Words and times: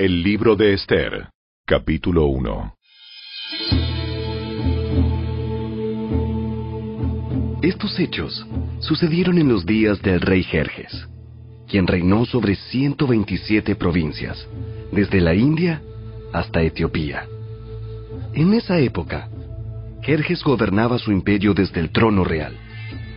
El 0.00 0.22
libro 0.22 0.54
de 0.54 0.74
Esther, 0.74 1.28
capítulo 1.66 2.26
1. 2.26 2.74
Estos 7.62 7.98
hechos 7.98 8.46
sucedieron 8.78 9.38
en 9.38 9.48
los 9.48 9.66
días 9.66 10.00
del 10.00 10.20
rey 10.20 10.44
Jerjes, 10.44 11.08
quien 11.66 11.88
reinó 11.88 12.26
sobre 12.26 12.54
127 12.54 13.74
provincias, 13.74 14.46
desde 14.92 15.20
la 15.20 15.34
India 15.34 15.82
hasta 16.32 16.62
Etiopía. 16.62 17.26
En 18.34 18.54
esa 18.54 18.78
época, 18.78 19.28
Jerjes 20.02 20.44
gobernaba 20.44 21.00
su 21.00 21.10
imperio 21.10 21.54
desde 21.54 21.80
el 21.80 21.90
trono 21.90 22.22
real, 22.22 22.56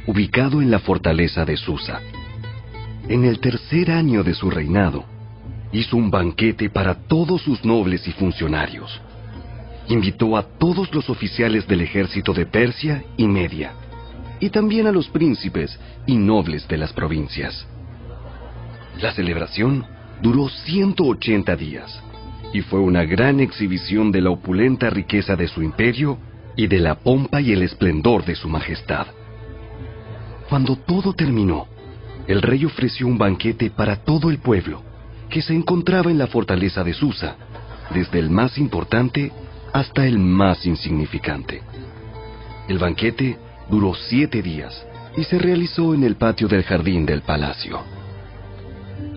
ubicado 0.08 0.64
en 0.64 0.72
la 0.72 0.80
fortaleza 0.80 1.46
de 1.46 1.58
Susa. 1.58 2.02
En 3.08 3.24
el 3.24 3.40
tercer 3.40 3.92
año 3.92 4.24
de 4.24 4.34
su 4.34 4.50
reinado, 4.50 5.06
hizo 5.72 5.98
un 5.98 6.12
banquete 6.12 6.70
para 6.70 6.96
todos 6.96 7.42
sus 7.42 7.64
nobles 7.64 8.08
y 8.08 8.12
funcionarios. 8.12 9.02
Invitó 9.88 10.38
a 10.38 10.44
todos 10.44 10.94
los 10.94 11.10
oficiales 11.10 11.68
del 11.68 11.82
ejército 11.82 12.34
de 12.34 12.46
Persia 12.46 13.04
y 13.18 13.28
Media, 13.28 13.74
y 14.40 14.50
también 14.50 14.88
a 14.88 14.92
los 14.92 15.08
príncipes 15.08 15.78
y 16.06 16.18
nobles 16.18 16.68
de 16.68 16.78
las 16.78 16.94
provincias. 16.94 17.66
La 19.02 19.14
celebración 19.14 19.86
duró 20.22 20.50
180 20.50 21.56
días 21.56 22.02
y 22.54 22.62
fue 22.62 22.80
una 22.80 23.04
gran 23.04 23.40
exhibición 23.40 24.12
de 24.12 24.22
la 24.22 24.30
opulenta 24.30 24.90
riqueza 24.90 25.36
de 25.36 25.48
su 25.48 25.64
imperio 25.64 26.18
y 26.56 26.68
de 26.68 26.80
la 26.80 26.96
pompa 26.96 27.40
y 27.42 27.54
el 27.54 27.62
esplendor 27.64 28.26
de 28.26 28.36
su 28.36 28.50
majestad. 28.50 29.08
Cuando 30.50 30.76
todo 30.76 31.14
terminó, 31.14 31.68
el 32.28 32.42
rey 32.42 32.66
ofreció 32.66 33.08
un 33.08 33.18
banquete 33.18 33.70
para 33.70 33.96
todo 33.96 34.30
el 34.30 34.40
pueblo, 34.40 34.84
que 35.32 35.42
se 35.42 35.56
encontraba 35.56 36.12
en 36.12 36.18
la 36.18 36.28
fortaleza 36.28 36.84
de 36.84 36.94
Susa, 36.94 37.36
desde 37.94 38.20
el 38.20 38.30
más 38.30 38.58
importante 38.58 39.32
hasta 39.74 40.06
el 40.06 40.20
más 40.20 40.66
insignificante. 40.66 41.62
El 42.68 42.78
banquete 42.78 43.38
duró 43.70 43.96
siete 43.96 44.42
días 44.42 44.86
y 45.18 45.24
se 45.24 45.40
realizó 45.40 45.94
en 45.94 46.04
el 46.04 46.18
patio 46.18 46.48
del 46.48 46.64
jardín 46.64 47.06
del 47.06 47.22
palacio. 47.22 47.80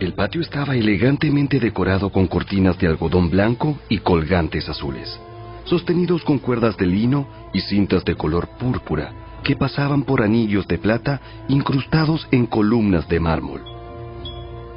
El 0.01 0.15
patio 0.15 0.41
estaba 0.41 0.77
elegantemente 0.77 1.61
decorado 1.61 2.11
con 2.11 2.27
cortinas 2.29 2.79
de 2.79 2.87
algodón 2.87 3.29
blanco 3.29 3.79
y 3.89 3.98
colgantes 3.98 4.69
azules, 4.69 5.19
sostenidos 5.65 6.23
con 6.23 6.39
cuerdas 6.39 6.77
de 6.77 6.87
lino 6.87 7.29
y 7.53 7.61
cintas 7.61 8.05
de 8.05 8.15
color 8.15 8.48
púrpura 8.59 9.12
que 9.42 9.57
pasaban 9.57 10.05
por 10.05 10.23
anillos 10.23 10.67
de 10.67 10.79
plata 10.79 11.20
incrustados 11.48 12.27
en 12.31 12.47
columnas 12.47 13.07
de 13.09 13.20
mármol. 13.20 13.73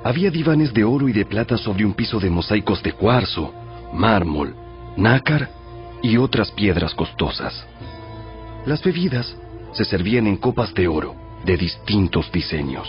Había 0.07 0.31
divanes 0.31 0.73
de 0.73 0.85
oro 0.85 1.09
y 1.09 1.11
de 1.11 1.25
plata 1.25 1.57
sobre 1.57 1.83
un 1.83 1.93
piso 1.93 2.17
de 2.17 2.29
mosaicos 2.29 2.81
de 2.81 2.93
cuarzo, 2.93 3.53
mármol, 3.91 4.55
nácar 4.95 5.49
y 6.01 6.15
otras 6.15 6.49
piedras 6.51 6.95
costosas. 6.95 7.67
Las 8.65 8.81
bebidas 8.81 9.35
se 9.73 9.83
servían 9.83 10.25
en 10.27 10.37
copas 10.37 10.73
de 10.73 10.87
oro 10.87 11.13
de 11.43 11.57
distintos 11.57 12.31
diseños 12.31 12.87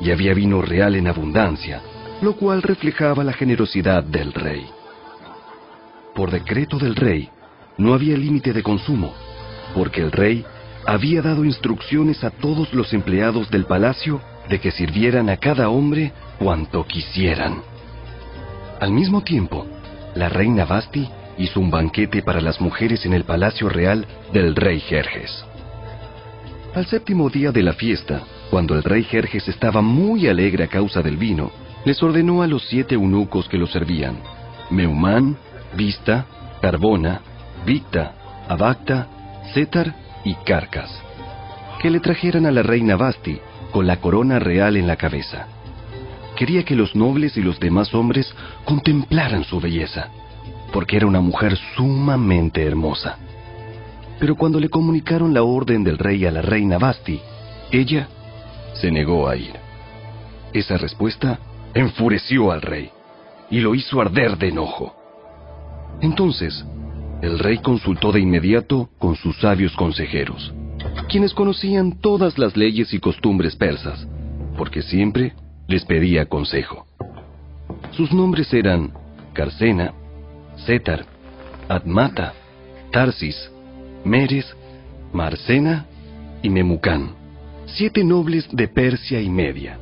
y 0.00 0.12
había 0.12 0.34
vino 0.34 0.62
real 0.62 0.94
en 0.94 1.08
abundancia, 1.08 1.82
lo 2.20 2.36
cual 2.36 2.62
reflejaba 2.62 3.24
la 3.24 3.32
generosidad 3.32 4.04
del 4.04 4.32
rey. 4.32 4.64
Por 6.14 6.30
decreto 6.30 6.78
del 6.78 6.94
rey, 6.94 7.28
no 7.76 7.92
había 7.92 8.16
límite 8.16 8.52
de 8.52 8.62
consumo, 8.62 9.12
porque 9.74 10.00
el 10.00 10.12
rey 10.12 10.44
había 10.86 11.22
dado 11.22 11.44
instrucciones 11.44 12.22
a 12.22 12.30
todos 12.30 12.72
los 12.72 12.92
empleados 12.92 13.50
del 13.50 13.64
palacio 13.64 14.20
de 14.48 14.60
que 14.60 14.70
sirvieran 14.70 15.28
a 15.28 15.36
cada 15.36 15.68
hombre 15.68 16.12
cuanto 16.38 16.84
quisieran. 16.84 17.62
Al 18.80 18.90
mismo 18.92 19.22
tiempo, 19.22 19.66
la 20.14 20.28
reina 20.28 20.64
Basti 20.64 21.08
hizo 21.38 21.60
un 21.60 21.70
banquete 21.70 22.22
para 22.22 22.40
las 22.40 22.60
mujeres 22.60 23.06
en 23.06 23.12
el 23.12 23.24
palacio 23.24 23.68
real 23.68 24.06
del 24.32 24.54
rey 24.54 24.80
Jerjes. 24.80 25.44
Al 26.74 26.86
séptimo 26.86 27.28
día 27.30 27.52
de 27.52 27.62
la 27.62 27.74
fiesta, 27.74 28.22
cuando 28.50 28.74
el 28.74 28.82
rey 28.82 29.04
Jerjes 29.04 29.48
estaba 29.48 29.82
muy 29.82 30.26
alegre 30.26 30.64
a 30.64 30.68
causa 30.68 31.02
del 31.02 31.16
vino, 31.16 31.50
les 31.84 32.02
ordenó 32.02 32.42
a 32.42 32.46
los 32.46 32.62
siete 32.68 32.94
eunucos 32.94 33.48
que 33.48 33.58
lo 33.58 33.66
servían, 33.66 34.18
Meumán, 34.70 35.36
Vista, 35.74 36.26
Carbona, 36.60 37.20
Victa, 37.66 38.14
Abacta, 38.48 39.08
Cetar 39.52 39.94
y 40.24 40.34
Carcas, 40.46 40.90
que 41.80 41.90
le 41.90 42.00
trajeran 42.00 42.46
a 42.46 42.50
la 42.50 42.62
reina 42.62 42.96
Basti 42.96 43.40
con 43.72 43.86
la 43.86 43.96
corona 43.96 44.38
real 44.38 44.76
en 44.76 44.86
la 44.86 44.96
cabeza. 44.96 45.46
Quería 46.36 46.64
que 46.64 46.76
los 46.76 46.94
nobles 46.94 47.36
y 47.36 47.42
los 47.42 47.58
demás 47.58 47.92
hombres 47.94 48.32
contemplaran 48.64 49.44
su 49.44 49.60
belleza, 49.60 50.08
porque 50.72 50.96
era 50.96 51.06
una 51.06 51.20
mujer 51.20 51.58
sumamente 51.76 52.64
hermosa. 52.64 53.18
Pero 54.18 54.36
cuando 54.36 54.60
le 54.60 54.68
comunicaron 54.68 55.34
la 55.34 55.42
orden 55.42 55.82
del 55.82 55.98
rey 55.98 56.24
a 56.26 56.30
la 56.30 56.42
reina 56.42 56.78
Basti, 56.78 57.20
ella 57.70 58.08
se 58.74 58.90
negó 58.90 59.28
a 59.28 59.36
ir. 59.36 59.54
Esa 60.52 60.76
respuesta 60.76 61.38
enfureció 61.74 62.52
al 62.52 62.62
rey 62.62 62.90
y 63.50 63.60
lo 63.60 63.74
hizo 63.74 64.00
arder 64.00 64.38
de 64.38 64.48
enojo. 64.48 64.94
Entonces, 66.00 66.64
el 67.20 67.38
rey 67.38 67.58
consultó 67.58 68.12
de 68.12 68.20
inmediato 68.20 68.90
con 68.98 69.16
sus 69.16 69.38
sabios 69.38 69.74
consejeros, 69.76 70.52
quienes 71.12 71.34
conocían 71.34 72.00
todas 72.00 72.38
las 72.38 72.56
leyes 72.56 72.94
y 72.94 72.98
costumbres 72.98 73.54
persas, 73.54 74.08
porque 74.56 74.80
siempre 74.80 75.34
les 75.68 75.84
pedía 75.84 76.24
consejo. 76.24 76.86
Sus 77.90 78.14
nombres 78.14 78.50
eran 78.54 78.94
Carcena, 79.34 79.92
Cetar, 80.64 81.04
Admata, 81.68 82.32
Tarsis, 82.90 83.36
Meres, 84.06 84.56
Marcena 85.12 85.84
y 86.42 86.48
Memucán, 86.48 87.10
siete 87.66 88.02
nobles 88.02 88.48
de 88.50 88.68
Persia 88.68 89.20
y 89.20 89.28
Media. 89.28 89.78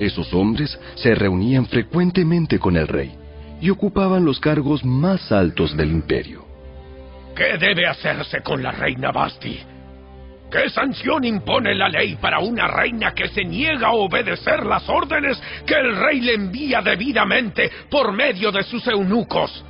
Esos 0.00 0.34
hombres 0.34 0.76
se 0.96 1.14
reunían 1.14 1.66
frecuentemente 1.66 2.58
con 2.58 2.76
el 2.76 2.88
rey 2.88 3.14
y 3.60 3.70
ocupaban 3.70 4.24
los 4.24 4.40
cargos 4.40 4.84
más 4.84 5.30
altos 5.30 5.76
del 5.76 5.92
imperio. 5.92 6.44
¿Qué 7.36 7.56
debe 7.56 7.86
hacerse 7.86 8.40
con 8.42 8.64
la 8.64 8.72
reina 8.72 9.12
Basti? 9.12 9.60
¿Qué 10.50 10.70
sanción 10.70 11.24
impone 11.24 11.74
la 11.74 11.88
ley 11.88 12.16
para 12.16 12.38
una 12.38 12.68
reina 12.68 13.12
que 13.12 13.28
se 13.28 13.44
niega 13.44 13.88
a 13.88 13.92
obedecer 13.92 14.64
las 14.64 14.88
órdenes 14.88 15.40
que 15.66 15.74
el 15.74 15.96
rey 15.96 16.20
le 16.20 16.34
envía 16.34 16.80
debidamente 16.82 17.70
por 17.90 18.12
medio 18.12 18.52
de 18.52 18.62
sus 18.62 18.86
eunucos? 18.86 19.64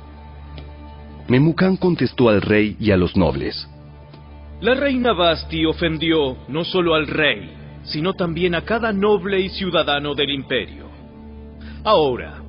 Memucán 1.27 1.77
contestó 1.77 2.29
al 2.29 2.41
rey 2.41 2.77
y 2.79 2.91
a 2.91 2.97
los 2.97 3.17
nobles. 3.17 3.67
La 4.61 4.75
reina 4.75 5.13
Basti 5.13 5.65
ofendió 5.65 6.37
no 6.47 6.63
solo 6.63 6.95
al 6.95 7.07
rey, 7.07 7.51
sino 7.83 8.13
también 8.13 8.55
a 8.55 8.61
cada 8.63 8.93
noble 8.93 9.39
y 9.39 9.49
ciudadano 9.49 10.15
del 10.15 10.29
imperio. 10.29 10.89
Ahora, 11.83 12.41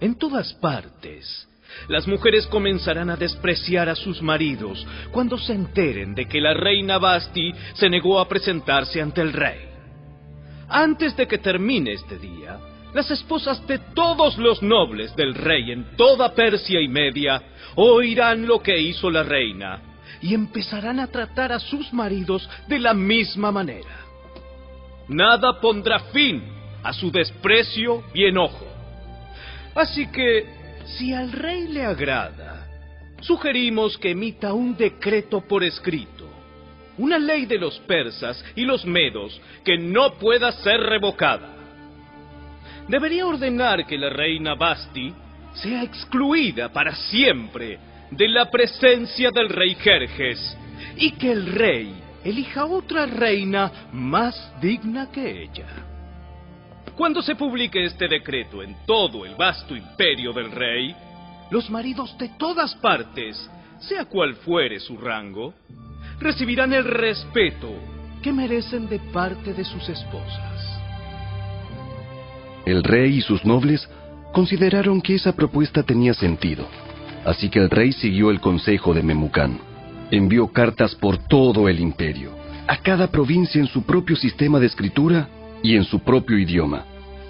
en 0.00 0.16
todas 0.16 0.52
partes, 0.54 1.48
las 1.88 2.06
mujeres 2.06 2.46
comenzarán 2.46 3.10
a 3.10 3.16
despreciar 3.16 3.88
a 3.88 3.94
sus 3.94 4.22
maridos 4.22 4.86
cuando 5.10 5.38
se 5.38 5.52
enteren 5.52 6.14
de 6.14 6.26
que 6.26 6.40
la 6.40 6.54
reina 6.54 6.98
Basti 6.98 7.52
se 7.74 7.88
negó 7.88 8.20
a 8.20 8.28
presentarse 8.28 9.00
ante 9.00 9.20
el 9.20 9.32
rey. 9.32 9.60
Antes 10.68 11.16
de 11.16 11.26
que 11.26 11.38
termine 11.38 11.92
este 11.92 12.18
día, 12.18 12.58
las 12.94 13.10
esposas 13.10 13.66
de 13.66 13.78
todos 13.94 14.38
los 14.38 14.62
nobles 14.62 15.14
del 15.16 15.34
rey 15.34 15.70
en 15.70 15.96
toda 15.96 16.34
Persia 16.34 16.80
y 16.80 16.88
Media 16.88 17.42
oirán 17.76 18.46
lo 18.46 18.60
que 18.60 18.78
hizo 18.80 19.10
la 19.10 19.22
reina 19.22 19.82
y 20.20 20.34
empezarán 20.34 21.00
a 21.00 21.06
tratar 21.06 21.52
a 21.52 21.58
sus 21.58 21.92
maridos 21.92 22.48
de 22.68 22.78
la 22.78 22.94
misma 22.94 23.52
manera. 23.52 24.00
Nada 25.08 25.60
pondrá 25.60 25.98
fin 26.12 26.42
a 26.82 26.92
su 26.92 27.10
desprecio 27.10 28.04
y 28.14 28.24
enojo. 28.24 28.66
Así 29.74 30.06
que, 30.08 30.59
si 30.96 31.12
al 31.12 31.32
rey 31.32 31.68
le 31.68 31.84
agrada, 31.84 32.66
sugerimos 33.20 33.96
que 33.98 34.10
emita 34.10 34.52
un 34.52 34.76
decreto 34.76 35.40
por 35.40 35.62
escrito, 35.62 36.28
una 36.98 37.18
ley 37.18 37.46
de 37.46 37.58
los 37.58 37.78
persas 37.80 38.44
y 38.54 38.64
los 38.64 38.84
medos 38.84 39.40
que 39.64 39.78
no 39.78 40.14
pueda 40.14 40.52
ser 40.52 40.80
revocada. 40.80 41.56
Debería 42.88 43.26
ordenar 43.26 43.86
que 43.86 43.96
la 43.96 44.10
reina 44.10 44.54
Basti 44.54 45.12
sea 45.54 45.82
excluida 45.82 46.70
para 46.70 46.94
siempre 46.94 47.78
de 48.10 48.28
la 48.28 48.50
presencia 48.50 49.30
del 49.30 49.48
rey 49.48 49.74
Jerjes 49.76 50.56
y 50.96 51.12
que 51.12 51.30
el 51.30 51.46
rey 51.46 51.94
elija 52.24 52.66
otra 52.66 53.06
reina 53.06 53.88
más 53.92 54.52
digna 54.60 55.10
que 55.10 55.44
ella. 55.44 55.89
Cuando 57.00 57.22
se 57.22 57.34
publique 57.34 57.82
este 57.82 58.08
decreto 58.08 58.62
en 58.62 58.76
todo 58.84 59.24
el 59.24 59.34
vasto 59.34 59.74
imperio 59.74 60.34
del 60.34 60.52
rey, 60.52 60.94
los 61.50 61.70
maridos 61.70 62.14
de 62.18 62.28
todas 62.38 62.74
partes, 62.74 63.50
sea 63.78 64.04
cual 64.04 64.34
fuere 64.34 64.78
su 64.78 64.98
rango, 64.98 65.54
recibirán 66.18 66.74
el 66.74 66.84
respeto 66.84 67.70
que 68.20 68.34
merecen 68.34 68.86
de 68.86 68.98
parte 68.98 69.54
de 69.54 69.64
sus 69.64 69.88
esposas. 69.88 70.78
El 72.66 72.84
rey 72.84 73.16
y 73.16 73.20
sus 73.22 73.46
nobles 73.46 73.88
Consideraron 74.34 75.00
que 75.00 75.14
esa 75.14 75.34
propuesta 75.34 75.82
tenía 75.82 76.12
sentido, 76.12 76.68
así 77.24 77.48
que 77.48 77.60
el 77.60 77.70
rey 77.70 77.92
siguió 77.92 78.30
el 78.30 78.40
consejo 78.40 78.92
de 78.92 79.02
Memucán. 79.02 79.58
Envió 80.10 80.48
cartas 80.48 80.94
por 80.96 81.16
todo 81.16 81.66
el 81.66 81.80
imperio, 81.80 82.32
a 82.68 82.76
cada 82.76 83.06
provincia 83.06 83.58
en 83.58 83.68
su 83.68 83.84
propio 83.84 84.16
sistema 84.16 84.60
de 84.60 84.66
escritura 84.66 85.39
y 85.62 85.76
en 85.76 85.84
su 85.84 86.00
propio 86.00 86.38
idioma, 86.38 86.84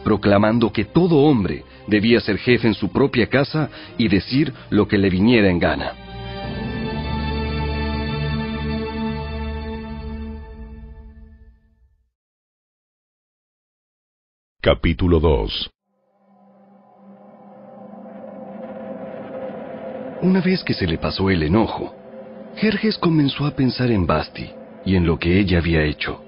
proclamando 0.04 0.72
que 0.72 0.84
todo 0.84 1.16
hombre 1.18 1.64
debía 1.86 2.20
ser 2.20 2.38
jefe 2.38 2.68
en 2.68 2.74
su 2.74 2.90
propia 2.90 3.26
casa 3.28 3.68
y 3.98 4.08
decir 4.08 4.52
lo 4.70 4.86
que 4.86 4.98
le 4.98 5.10
viniera 5.10 5.48
en 5.48 5.58
gana. 5.58 5.92
Capítulo 14.62 15.20
2 15.20 15.70
Una 20.22 20.42
vez 20.42 20.62
que 20.62 20.74
se 20.74 20.86
le 20.86 20.98
pasó 20.98 21.30
el 21.30 21.42
enojo, 21.42 21.94
Jerjes 22.56 22.98
comenzó 22.98 23.46
a 23.46 23.52
pensar 23.52 23.90
en 23.90 24.06
Basti 24.06 24.50
y 24.84 24.96
en 24.96 25.06
lo 25.06 25.18
que 25.18 25.40
ella 25.40 25.58
había 25.58 25.82
hecho, 25.84 26.22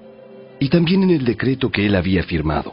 y 0.62 0.68
también 0.68 1.02
en 1.02 1.10
el 1.10 1.24
decreto 1.24 1.72
que 1.72 1.84
él 1.84 1.96
había 1.96 2.22
firmado. 2.22 2.72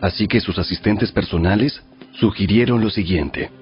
Así 0.00 0.26
que 0.26 0.40
sus 0.40 0.58
asistentes 0.58 1.12
personales 1.12 1.80
sugirieron 2.18 2.80
lo 2.80 2.90
siguiente. 2.90 3.52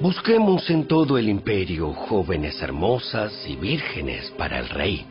Busquemos 0.00 0.70
en 0.70 0.88
todo 0.88 1.18
el 1.18 1.28
imperio 1.28 1.92
jóvenes 1.92 2.62
hermosas 2.62 3.34
y 3.46 3.56
vírgenes 3.56 4.30
para 4.38 4.60
el 4.60 4.70
rey. 4.70 5.04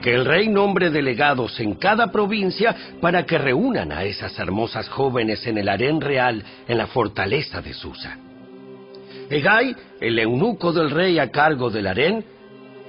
Que 0.00 0.14
el 0.14 0.24
rey 0.24 0.46
nombre 0.46 0.90
delegados 0.90 1.58
en 1.58 1.74
cada 1.74 2.12
provincia 2.12 2.72
para 3.00 3.26
que 3.26 3.36
reúnan 3.36 3.90
a 3.90 4.04
esas 4.04 4.38
hermosas 4.38 4.88
jóvenes 4.88 5.44
en 5.44 5.58
el 5.58 5.68
harén 5.68 6.00
real 6.00 6.44
en 6.68 6.78
la 6.78 6.86
fortaleza 6.86 7.60
de 7.60 7.74
Susa. 7.74 8.16
Egay, 9.28 9.74
el 10.00 10.16
eunuco 10.20 10.72
del 10.72 10.92
rey 10.92 11.18
a 11.18 11.32
cargo 11.32 11.68
del 11.68 11.88
harén, 11.88 12.24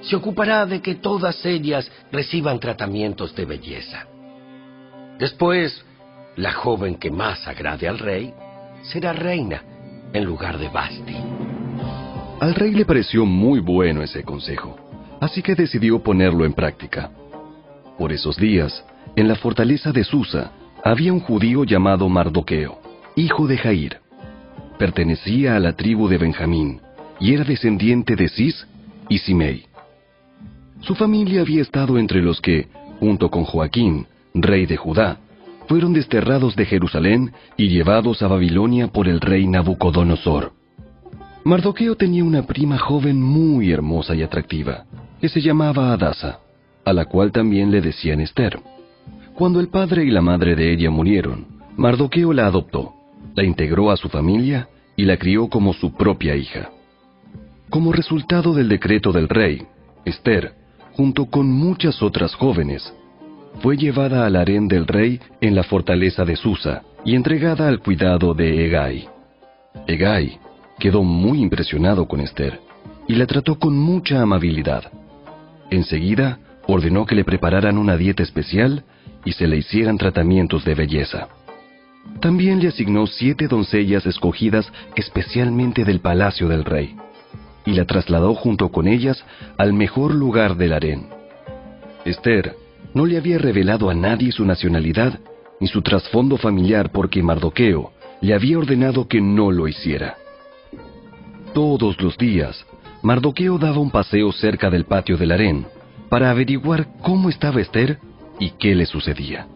se 0.02 0.16
ocupará 0.16 0.66
de 0.66 0.80
que 0.80 0.96
todas 0.96 1.44
ellas 1.44 1.90
reciban 2.10 2.58
tratamientos 2.58 3.34
de 3.34 3.44
belleza. 3.44 4.06
Después, 5.18 5.84
la 6.36 6.52
joven 6.52 6.94
que 6.94 7.10
más 7.10 7.46
agrade 7.46 7.86
al 7.88 7.98
rey 7.98 8.32
será 8.82 9.12
reina 9.12 9.62
en 10.12 10.24
lugar 10.24 10.58
de 10.58 10.68
Basti. 10.68 11.16
Al 12.40 12.54
rey 12.54 12.72
le 12.72 12.86
pareció 12.86 13.26
muy 13.26 13.60
bueno 13.60 14.02
ese 14.02 14.22
consejo, 14.22 14.76
así 15.20 15.42
que 15.42 15.54
decidió 15.54 16.02
ponerlo 16.02 16.44
en 16.46 16.54
práctica. 16.54 17.10
Por 17.98 18.12
esos 18.12 18.36
días, 18.38 18.82
en 19.14 19.28
la 19.28 19.34
fortaleza 19.34 19.92
de 19.92 20.04
Susa, 20.04 20.52
había 20.82 21.12
un 21.12 21.20
judío 21.20 21.64
llamado 21.64 22.08
Mardoqueo, 22.08 22.80
hijo 23.16 23.46
de 23.46 23.58
Jair. 23.58 23.98
Pertenecía 24.78 25.56
a 25.56 25.60
la 25.60 25.74
tribu 25.74 26.08
de 26.08 26.16
Benjamín 26.16 26.80
y 27.18 27.34
era 27.34 27.44
descendiente 27.44 28.16
de 28.16 28.28
Cis 28.28 28.66
y 29.10 29.18
Simei. 29.18 29.69
Su 30.80 30.94
familia 30.94 31.42
había 31.42 31.62
estado 31.62 31.98
entre 31.98 32.22
los 32.22 32.40
que, 32.40 32.68
junto 32.98 33.30
con 33.30 33.44
Joaquín, 33.44 34.06
rey 34.34 34.66
de 34.66 34.76
Judá, 34.76 35.18
fueron 35.68 35.92
desterrados 35.92 36.56
de 36.56 36.64
Jerusalén 36.64 37.32
y 37.56 37.68
llevados 37.68 38.22
a 38.22 38.28
Babilonia 38.28 38.88
por 38.88 39.06
el 39.06 39.20
rey 39.20 39.46
Nabucodonosor. 39.46 40.52
Mardoqueo 41.44 41.96
tenía 41.96 42.24
una 42.24 42.42
prima 42.42 42.78
joven 42.78 43.22
muy 43.22 43.70
hermosa 43.70 44.14
y 44.14 44.22
atractiva, 44.22 44.84
que 45.20 45.28
se 45.28 45.40
llamaba 45.40 45.92
Adasa, 45.92 46.40
a 46.84 46.92
la 46.92 47.04
cual 47.04 47.30
también 47.30 47.70
le 47.70 47.80
decían 47.80 48.20
Esther. 48.20 48.58
Cuando 49.34 49.60
el 49.60 49.68
padre 49.68 50.04
y 50.04 50.10
la 50.10 50.22
madre 50.22 50.56
de 50.56 50.72
ella 50.72 50.90
murieron, 50.90 51.46
Mardoqueo 51.76 52.32
la 52.32 52.46
adoptó, 52.46 52.94
la 53.34 53.44
integró 53.44 53.90
a 53.90 53.96
su 53.96 54.08
familia 54.08 54.68
y 54.96 55.04
la 55.04 55.16
crió 55.16 55.48
como 55.48 55.72
su 55.72 55.94
propia 55.94 56.36
hija. 56.36 56.70
Como 57.70 57.92
resultado 57.92 58.52
del 58.52 58.68
decreto 58.68 59.12
del 59.12 59.28
rey, 59.28 59.62
Esther, 60.04 60.59
junto 60.92 61.26
con 61.26 61.50
muchas 61.50 62.02
otras 62.02 62.34
jóvenes, 62.34 62.92
fue 63.60 63.76
llevada 63.76 64.26
al 64.26 64.36
harén 64.36 64.68
del 64.68 64.86
rey 64.86 65.20
en 65.40 65.54
la 65.54 65.62
fortaleza 65.62 66.24
de 66.24 66.36
Susa 66.36 66.82
y 67.04 67.14
entregada 67.14 67.68
al 67.68 67.80
cuidado 67.80 68.34
de 68.34 68.66
Egay. 68.66 69.08
Egay 69.86 70.38
quedó 70.78 71.02
muy 71.02 71.40
impresionado 71.40 72.06
con 72.06 72.20
Esther 72.20 72.60
y 73.06 73.14
la 73.14 73.26
trató 73.26 73.58
con 73.58 73.76
mucha 73.76 74.22
amabilidad. 74.22 74.84
Enseguida 75.70 76.38
ordenó 76.66 77.06
que 77.06 77.14
le 77.14 77.24
prepararan 77.24 77.76
una 77.76 77.96
dieta 77.96 78.22
especial 78.22 78.84
y 79.24 79.32
se 79.32 79.46
le 79.46 79.56
hicieran 79.56 79.98
tratamientos 79.98 80.64
de 80.64 80.74
belleza. 80.74 81.28
También 82.20 82.60
le 82.60 82.68
asignó 82.68 83.06
siete 83.06 83.46
doncellas 83.46 84.06
escogidas 84.06 84.72
especialmente 84.96 85.84
del 85.84 86.00
palacio 86.00 86.48
del 86.48 86.64
rey, 86.64 86.96
y 87.66 87.72
la 87.72 87.84
trasladó 87.84 88.34
junto 88.34 88.70
con 88.70 88.88
ellas 88.88 89.24
al 89.58 89.72
mejor 89.72 90.14
lugar 90.14 90.56
del 90.56 90.72
harén. 90.72 91.08
Esther 92.04 92.56
no 92.94 93.06
le 93.06 93.16
había 93.16 93.38
revelado 93.38 93.90
a 93.90 93.94
nadie 93.94 94.32
su 94.32 94.44
nacionalidad 94.44 95.18
ni 95.60 95.68
su 95.68 95.82
trasfondo 95.82 96.36
familiar 96.38 96.90
porque 96.90 97.22
Mardoqueo 97.22 97.92
le 98.20 98.34
había 98.34 98.58
ordenado 98.58 99.06
que 99.06 99.20
no 99.20 99.50
lo 99.52 99.68
hiciera. 99.68 100.16
Todos 101.52 102.00
los 102.00 102.16
días, 102.16 102.66
Mardoqueo 103.02 103.58
daba 103.58 103.78
un 103.78 103.90
paseo 103.90 104.32
cerca 104.32 104.70
del 104.70 104.84
patio 104.84 105.16
del 105.16 105.32
harén 105.32 105.66
para 106.08 106.30
averiguar 106.30 106.88
cómo 107.02 107.28
estaba 107.28 107.60
Esther 107.60 107.98
y 108.38 108.50
qué 108.50 108.74
le 108.74 108.86
sucedía. 108.86 109.46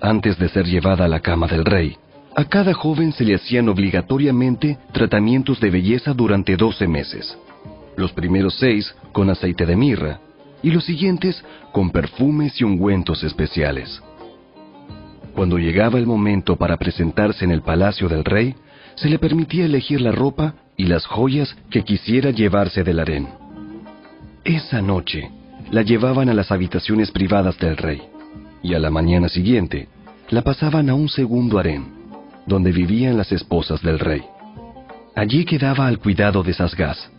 Antes 0.00 0.38
de 0.38 0.48
ser 0.48 0.66
llevada 0.66 1.04
a 1.04 1.08
la 1.08 1.20
cama 1.20 1.46
del 1.46 1.64
rey, 1.64 1.96
a 2.38 2.44
cada 2.44 2.72
joven 2.72 3.12
se 3.12 3.24
le 3.24 3.34
hacían 3.34 3.68
obligatoriamente 3.68 4.78
tratamientos 4.92 5.58
de 5.58 5.70
belleza 5.70 6.14
durante 6.14 6.56
12 6.56 6.86
meses. 6.86 7.36
Los 7.96 8.12
primeros 8.12 8.54
seis 8.54 8.94
con 9.10 9.28
aceite 9.28 9.66
de 9.66 9.74
mirra 9.74 10.20
y 10.62 10.70
los 10.70 10.84
siguientes 10.84 11.44
con 11.72 11.90
perfumes 11.90 12.60
y 12.60 12.62
ungüentos 12.62 13.24
especiales. 13.24 14.00
Cuando 15.34 15.58
llegaba 15.58 15.98
el 15.98 16.06
momento 16.06 16.54
para 16.54 16.76
presentarse 16.76 17.44
en 17.44 17.50
el 17.50 17.62
palacio 17.62 18.08
del 18.08 18.24
rey, 18.24 18.54
se 18.94 19.08
le 19.08 19.18
permitía 19.18 19.64
elegir 19.64 20.00
la 20.00 20.12
ropa 20.12 20.54
y 20.76 20.84
las 20.84 21.06
joyas 21.06 21.56
que 21.70 21.82
quisiera 21.82 22.30
llevarse 22.30 22.84
del 22.84 23.00
harén. 23.00 23.26
Esa 24.44 24.80
noche 24.80 25.28
la 25.72 25.82
llevaban 25.82 26.28
a 26.28 26.34
las 26.34 26.52
habitaciones 26.52 27.10
privadas 27.10 27.58
del 27.58 27.76
rey 27.76 28.00
y 28.62 28.74
a 28.74 28.78
la 28.78 28.90
mañana 28.90 29.28
siguiente 29.28 29.88
la 30.30 30.42
pasaban 30.42 30.88
a 30.88 30.94
un 30.94 31.08
segundo 31.08 31.58
harén, 31.58 31.97
donde 32.48 32.72
vivían 32.72 33.16
las 33.16 33.30
esposas 33.30 33.82
del 33.82 33.98
rey. 33.98 34.22
Allí 35.14 35.44
quedaba 35.44 35.86
al 35.86 35.98
cuidado 35.98 36.42
de 36.42 36.54
Sasgás, 36.54 37.10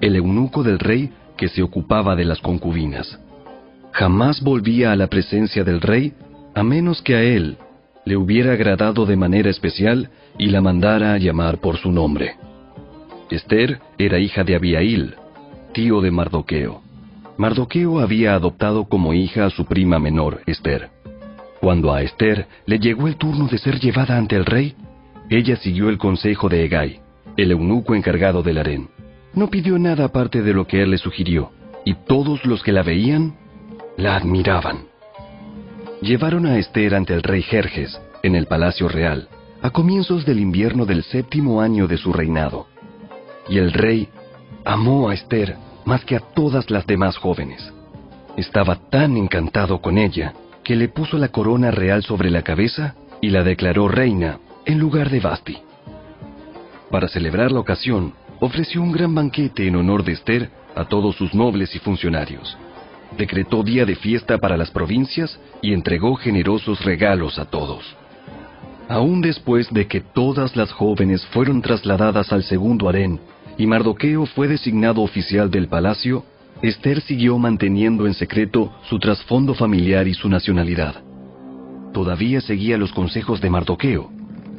el 0.00 0.16
eunuco 0.16 0.62
del 0.62 0.78
rey 0.78 1.10
que 1.36 1.48
se 1.48 1.62
ocupaba 1.62 2.14
de 2.14 2.24
las 2.24 2.40
concubinas. 2.40 3.18
Jamás 3.92 4.42
volvía 4.42 4.92
a 4.92 4.96
la 4.96 5.08
presencia 5.08 5.64
del 5.64 5.80
rey 5.80 6.12
a 6.54 6.62
menos 6.62 7.02
que 7.02 7.16
a 7.16 7.22
él 7.22 7.56
le 8.04 8.16
hubiera 8.16 8.52
agradado 8.52 9.06
de 9.06 9.16
manera 9.16 9.50
especial 9.50 10.10
y 10.38 10.48
la 10.48 10.60
mandara 10.60 11.14
a 11.14 11.18
llamar 11.18 11.58
por 11.58 11.78
su 11.78 11.90
nombre. 11.90 12.36
Esther 13.30 13.80
era 13.98 14.18
hija 14.18 14.44
de 14.44 14.54
Abiail, 14.56 15.14
tío 15.72 16.00
de 16.00 16.10
Mardoqueo. 16.10 16.82
Mardoqueo 17.38 18.00
había 18.00 18.34
adoptado 18.34 18.84
como 18.84 19.14
hija 19.14 19.46
a 19.46 19.50
su 19.50 19.64
prima 19.64 19.98
menor, 19.98 20.42
Esther. 20.46 20.93
Cuando 21.64 21.94
a 21.94 22.02
Esther 22.02 22.46
le 22.66 22.78
llegó 22.78 23.08
el 23.08 23.16
turno 23.16 23.48
de 23.48 23.56
ser 23.56 23.80
llevada 23.80 24.18
ante 24.18 24.36
el 24.36 24.44
rey, 24.44 24.74
ella 25.30 25.56
siguió 25.56 25.88
el 25.88 25.96
consejo 25.96 26.50
de 26.50 26.62
Egay, 26.62 27.00
el 27.38 27.52
eunuco 27.52 27.94
encargado 27.94 28.42
del 28.42 28.58
harén. 28.58 28.90
No 29.32 29.48
pidió 29.48 29.78
nada 29.78 30.04
aparte 30.04 30.42
de 30.42 30.52
lo 30.52 30.66
que 30.66 30.82
él 30.82 30.90
le 30.90 30.98
sugirió, 30.98 31.52
y 31.86 31.94
todos 31.94 32.44
los 32.44 32.62
que 32.62 32.70
la 32.70 32.82
veían 32.82 33.36
la 33.96 34.14
admiraban. 34.14 34.88
Llevaron 36.02 36.44
a 36.44 36.58
Esther 36.58 36.94
ante 36.94 37.14
el 37.14 37.22
rey 37.22 37.40
Jerjes, 37.40 37.98
en 38.22 38.34
el 38.34 38.44
palacio 38.44 38.86
real, 38.86 39.30
a 39.62 39.70
comienzos 39.70 40.26
del 40.26 40.40
invierno 40.40 40.84
del 40.84 41.02
séptimo 41.02 41.62
año 41.62 41.86
de 41.86 41.96
su 41.96 42.12
reinado. 42.12 42.66
Y 43.48 43.56
el 43.56 43.72
rey 43.72 44.10
amó 44.66 45.08
a 45.08 45.14
Esther 45.14 45.56
más 45.86 46.04
que 46.04 46.16
a 46.16 46.20
todas 46.20 46.70
las 46.70 46.86
demás 46.86 47.16
jóvenes. 47.16 47.72
Estaba 48.36 48.76
tan 48.90 49.16
encantado 49.16 49.80
con 49.80 49.96
ella 49.96 50.34
que 50.64 50.74
le 50.74 50.88
puso 50.88 51.18
la 51.18 51.28
corona 51.28 51.70
real 51.70 52.02
sobre 52.02 52.30
la 52.30 52.42
cabeza 52.42 52.94
y 53.20 53.30
la 53.30 53.44
declaró 53.44 53.86
reina 53.86 54.38
en 54.64 54.78
lugar 54.78 55.10
de 55.10 55.20
Basti. 55.20 55.58
Para 56.90 57.08
celebrar 57.08 57.52
la 57.52 57.60
ocasión, 57.60 58.14
ofreció 58.40 58.82
un 58.82 58.92
gran 58.92 59.14
banquete 59.14 59.66
en 59.66 59.76
honor 59.76 60.04
de 60.04 60.12
Esther 60.12 60.50
a 60.74 60.86
todos 60.86 61.16
sus 61.16 61.34
nobles 61.34 61.74
y 61.76 61.78
funcionarios. 61.78 62.56
Decretó 63.16 63.62
día 63.62 63.84
de 63.84 63.94
fiesta 63.94 64.38
para 64.38 64.56
las 64.56 64.70
provincias 64.70 65.38
y 65.62 65.72
entregó 65.72 66.16
generosos 66.16 66.84
regalos 66.84 67.38
a 67.38 67.44
todos. 67.44 67.96
Aún 68.88 69.20
después 69.20 69.72
de 69.72 69.86
que 69.86 70.00
todas 70.00 70.56
las 70.56 70.72
jóvenes 70.72 71.24
fueron 71.26 71.62
trasladadas 71.62 72.32
al 72.32 72.42
segundo 72.42 72.88
harén 72.88 73.20
y 73.56 73.66
Mardoqueo 73.66 74.26
fue 74.26 74.48
designado 74.48 75.02
oficial 75.02 75.50
del 75.50 75.68
palacio, 75.68 76.24
Esther 76.62 77.00
siguió 77.02 77.38
manteniendo 77.38 78.06
en 78.06 78.14
secreto 78.14 78.72
su 78.88 78.98
trasfondo 78.98 79.54
familiar 79.54 80.06
y 80.06 80.14
su 80.14 80.28
nacionalidad. 80.28 81.02
Todavía 81.92 82.40
seguía 82.40 82.78
los 82.78 82.92
consejos 82.92 83.40
de 83.40 83.50
Mardoqueo, 83.50 84.10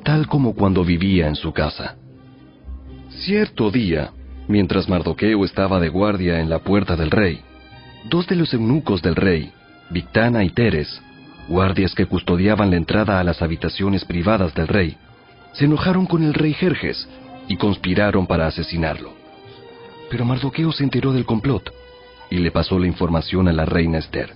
tal 0.03 0.27
como 0.27 0.53
cuando 0.53 0.83
vivía 0.83 1.27
en 1.27 1.35
su 1.35 1.51
casa. 1.53 1.95
Cierto 3.09 3.71
día, 3.71 4.11
mientras 4.47 4.87
Mardoqueo 4.87 5.43
estaba 5.45 5.79
de 5.79 5.89
guardia 5.89 6.39
en 6.39 6.49
la 6.49 6.59
puerta 6.59 6.95
del 6.95 7.11
rey, 7.11 7.41
dos 8.09 8.27
de 8.27 8.35
los 8.35 8.53
eunucos 8.53 9.01
del 9.01 9.15
rey, 9.15 9.51
Victana 9.89 10.43
y 10.43 10.49
Teres, 10.49 11.01
guardias 11.47 11.95
que 11.95 12.05
custodiaban 12.05 12.71
la 12.71 12.77
entrada 12.77 13.19
a 13.19 13.23
las 13.23 13.41
habitaciones 13.41 14.05
privadas 14.05 14.53
del 14.53 14.67
rey, 14.67 14.97
se 15.53 15.65
enojaron 15.65 16.05
con 16.05 16.23
el 16.23 16.33
rey 16.33 16.53
Jerjes 16.53 17.07
y 17.47 17.55
conspiraron 17.55 18.27
para 18.27 18.47
asesinarlo. 18.47 19.13
Pero 20.09 20.25
Mardoqueo 20.25 20.71
se 20.71 20.83
enteró 20.83 21.13
del 21.13 21.25
complot 21.25 21.71
y 22.29 22.37
le 22.37 22.51
pasó 22.51 22.79
la 22.79 22.87
información 22.87 23.47
a 23.47 23.53
la 23.53 23.65
reina 23.65 23.97
Esther. 23.97 24.33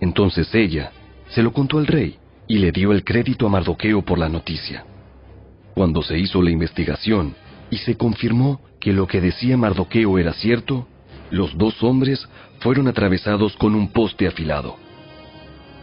Entonces 0.00 0.54
ella 0.54 0.92
se 1.28 1.42
lo 1.42 1.52
contó 1.52 1.78
al 1.78 1.86
rey 1.86 2.16
y 2.48 2.58
le 2.58 2.72
dio 2.72 2.92
el 2.92 3.04
crédito 3.04 3.46
a 3.46 3.50
Mardoqueo 3.50 4.02
por 4.02 4.18
la 4.18 4.28
noticia. 4.28 4.84
Cuando 5.74 6.02
se 6.02 6.18
hizo 6.18 6.42
la 6.42 6.50
investigación 6.50 7.34
y 7.70 7.76
se 7.78 7.96
confirmó 7.96 8.60
que 8.80 8.92
lo 8.92 9.06
que 9.06 9.20
decía 9.20 9.56
Mardoqueo 9.56 10.18
era 10.18 10.32
cierto, 10.32 10.86
los 11.30 11.56
dos 11.56 11.82
hombres 11.82 12.28
fueron 12.60 12.88
atravesados 12.88 13.56
con 13.56 13.74
un 13.74 13.92
poste 13.92 14.26
afilado. 14.26 14.76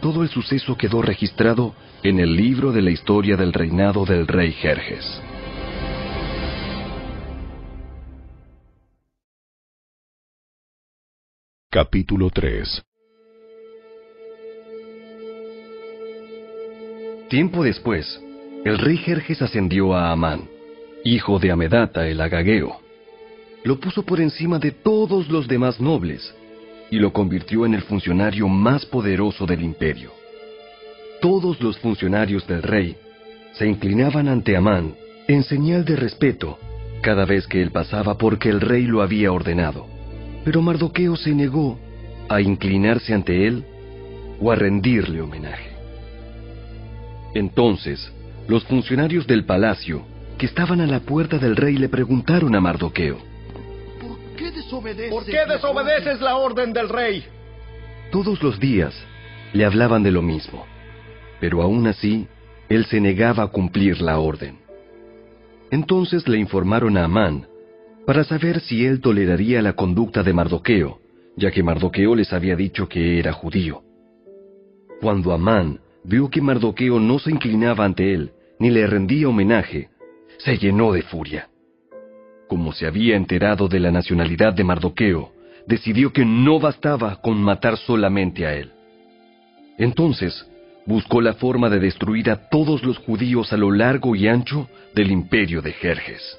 Todo 0.00 0.22
el 0.22 0.28
suceso 0.28 0.76
quedó 0.76 1.02
registrado 1.02 1.74
en 2.02 2.20
el 2.20 2.36
libro 2.36 2.72
de 2.72 2.82
la 2.82 2.90
historia 2.90 3.36
del 3.36 3.52
reinado 3.52 4.04
del 4.04 4.26
rey 4.26 4.52
Jerjes. 4.52 5.22
Capítulo 11.70 12.30
3 12.30 12.82
Tiempo 17.28 17.62
después, 17.62 18.22
el 18.64 18.78
rey 18.78 18.96
Jerjes 18.96 19.42
ascendió 19.42 19.92
a 19.94 20.10
Amán, 20.10 20.48
hijo 21.04 21.38
de 21.38 21.50
Amedata 21.50 22.08
el 22.08 22.22
Agageo. 22.22 22.80
Lo 23.64 23.78
puso 23.78 24.02
por 24.02 24.18
encima 24.18 24.58
de 24.58 24.70
todos 24.70 25.28
los 25.28 25.46
demás 25.46 25.78
nobles 25.78 26.34
y 26.90 26.98
lo 27.00 27.12
convirtió 27.12 27.66
en 27.66 27.74
el 27.74 27.82
funcionario 27.82 28.48
más 28.48 28.86
poderoso 28.86 29.44
del 29.44 29.62
imperio. 29.62 30.10
Todos 31.20 31.60
los 31.60 31.78
funcionarios 31.80 32.46
del 32.46 32.62
rey 32.62 32.96
se 33.52 33.66
inclinaban 33.66 34.26
ante 34.28 34.56
Amán 34.56 34.94
en 35.28 35.42
señal 35.42 35.84
de 35.84 35.96
respeto 35.96 36.58
cada 37.02 37.26
vez 37.26 37.46
que 37.46 37.60
él 37.60 37.72
pasaba 37.72 38.16
porque 38.16 38.48
el 38.48 38.62
rey 38.62 38.86
lo 38.86 39.02
había 39.02 39.32
ordenado. 39.32 39.97
Pero 40.48 40.62
Mardoqueo 40.62 41.14
se 41.14 41.34
negó 41.34 41.78
a 42.26 42.40
inclinarse 42.40 43.12
ante 43.12 43.46
él 43.46 43.66
o 44.40 44.50
a 44.50 44.54
rendirle 44.54 45.20
homenaje. 45.20 45.72
Entonces, 47.34 48.10
los 48.46 48.64
funcionarios 48.64 49.26
del 49.26 49.44
palacio, 49.44 50.06
que 50.38 50.46
estaban 50.46 50.80
a 50.80 50.86
la 50.86 51.00
puerta 51.00 51.36
del 51.36 51.54
rey, 51.54 51.76
le 51.76 51.90
preguntaron 51.90 52.54
a 52.54 52.62
Mardoqueo, 52.62 53.18
¿Por 54.00 54.36
qué 54.38 54.50
desobedeces, 55.46 56.18
la 56.22 56.36
orden 56.36 56.72
del 56.72 56.88
rey? 56.88 57.24
Todos 58.10 58.42
los 58.42 58.58
días 58.58 58.94
le 59.52 59.66
hablaban 59.66 60.02
de 60.02 60.12
lo 60.12 60.22
mismo, 60.22 60.64
pero 61.40 61.60
aún 61.60 61.86
así, 61.86 62.26
él 62.70 62.86
se 62.86 63.02
negaba 63.02 63.42
a 63.42 63.48
cumplir 63.48 64.00
la 64.00 64.18
orden. 64.18 64.58
Entonces 65.70 66.26
le 66.26 66.38
informaron 66.38 66.96
a 66.96 67.04
Amán 67.04 67.46
para 68.08 68.24
saber 68.24 68.60
si 68.60 68.86
él 68.86 69.02
toleraría 69.02 69.60
la 69.60 69.74
conducta 69.74 70.22
de 70.22 70.32
Mardoqueo, 70.32 70.98
ya 71.36 71.50
que 71.50 71.62
Mardoqueo 71.62 72.14
les 72.14 72.32
había 72.32 72.56
dicho 72.56 72.88
que 72.88 73.18
era 73.18 73.34
judío. 73.34 73.82
Cuando 75.02 75.30
Amán 75.30 75.80
vio 76.04 76.30
que 76.30 76.40
Mardoqueo 76.40 76.98
no 77.00 77.18
se 77.18 77.30
inclinaba 77.30 77.84
ante 77.84 78.14
él, 78.14 78.30
ni 78.60 78.70
le 78.70 78.86
rendía 78.86 79.28
homenaje, 79.28 79.90
se 80.38 80.56
llenó 80.56 80.90
de 80.92 81.02
furia. 81.02 81.50
Como 82.48 82.72
se 82.72 82.86
había 82.86 83.14
enterado 83.14 83.68
de 83.68 83.78
la 83.78 83.90
nacionalidad 83.90 84.54
de 84.54 84.64
Mardoqueo, 84.64 85.32
decidió 85.66 86.10
que 86.10 86.24
no 86.24 86.58
bastaba 86.58 87.20
con 87.20 87.36
matar 87.36 87.76
solamente 87.76 88.46
a 88.46 88.54
él. 88.54 88.72
Entonces, 89.76 90.48
buscó 90.86 91.20
la 91.20 91.34
forma 91.34 91.68
de 91.68 91.78
destruir 91.78 92.30
a 92.30 92.48
todos 92.48 92.82
los 92.84 92.96
judíos 92.96 93.52
a 93.52 93.58
lo 93.58 93.70
largo 93.70 94.16
y 94.16 94.28
ancho 94.28 94.66
del 94.94 95.10
imperio 95.10 95.60
de 95.60 95.72
Jerjes. 95.72 96.38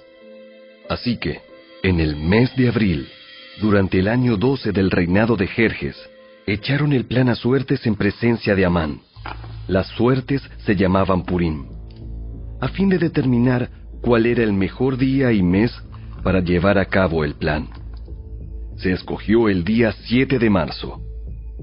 Así 0.90 1.18
que, 1.18 1.48
en 1.84 2.00
el 2.00 2.16
mes 2.16 2.56
de 2.56 2.70
abril, 2.70 3.08
durante 3.62 4.00
el 4.00 4.08
año 4.08 4.38
12 4.38 4.72
del 4.72 4.92
reinado 4.92 5.36
de 5.36 5.48
Jerjes, 5.48 5.96
echaron 6.46 6.94
el 6.94 7.06
plan 7.06 7.30
a 7.30 7.36
suertes 7.36 7.86
en 7.86 7.96
presencia 7.96 8.56
de 8.56 8.66
Amán. 8.66 9.02
Las 9.68 9.88
suertes 9.90 10.42
se 10.66 10.76
llamaban 10.76 11.24
Purim, 11.24 11.66
a 12.60 12.68
fin 12.70 12.90
de 12.90 12.98
determinar 12.98 13.70
cuál 14.02 14.26
era 14.26 14.44
el 14.44 14.54
mejor 14.54 14.98
día 14.98 15.32
y 15.32 15.42
mes 15.42 15.72
para 16.24 16.42
llevar 16.42 16.78
a 16.78 16.86
cabo 16.86 17.24
el 17.24 17.36
plan. 17.36 17.70
Se 18.78 18.92
escogió 18.92 19.50
el 19.50 19.64
día 19.64 19.92
7 19.92 20.40
de 20.40 20.50
marzo, 20.50 21.02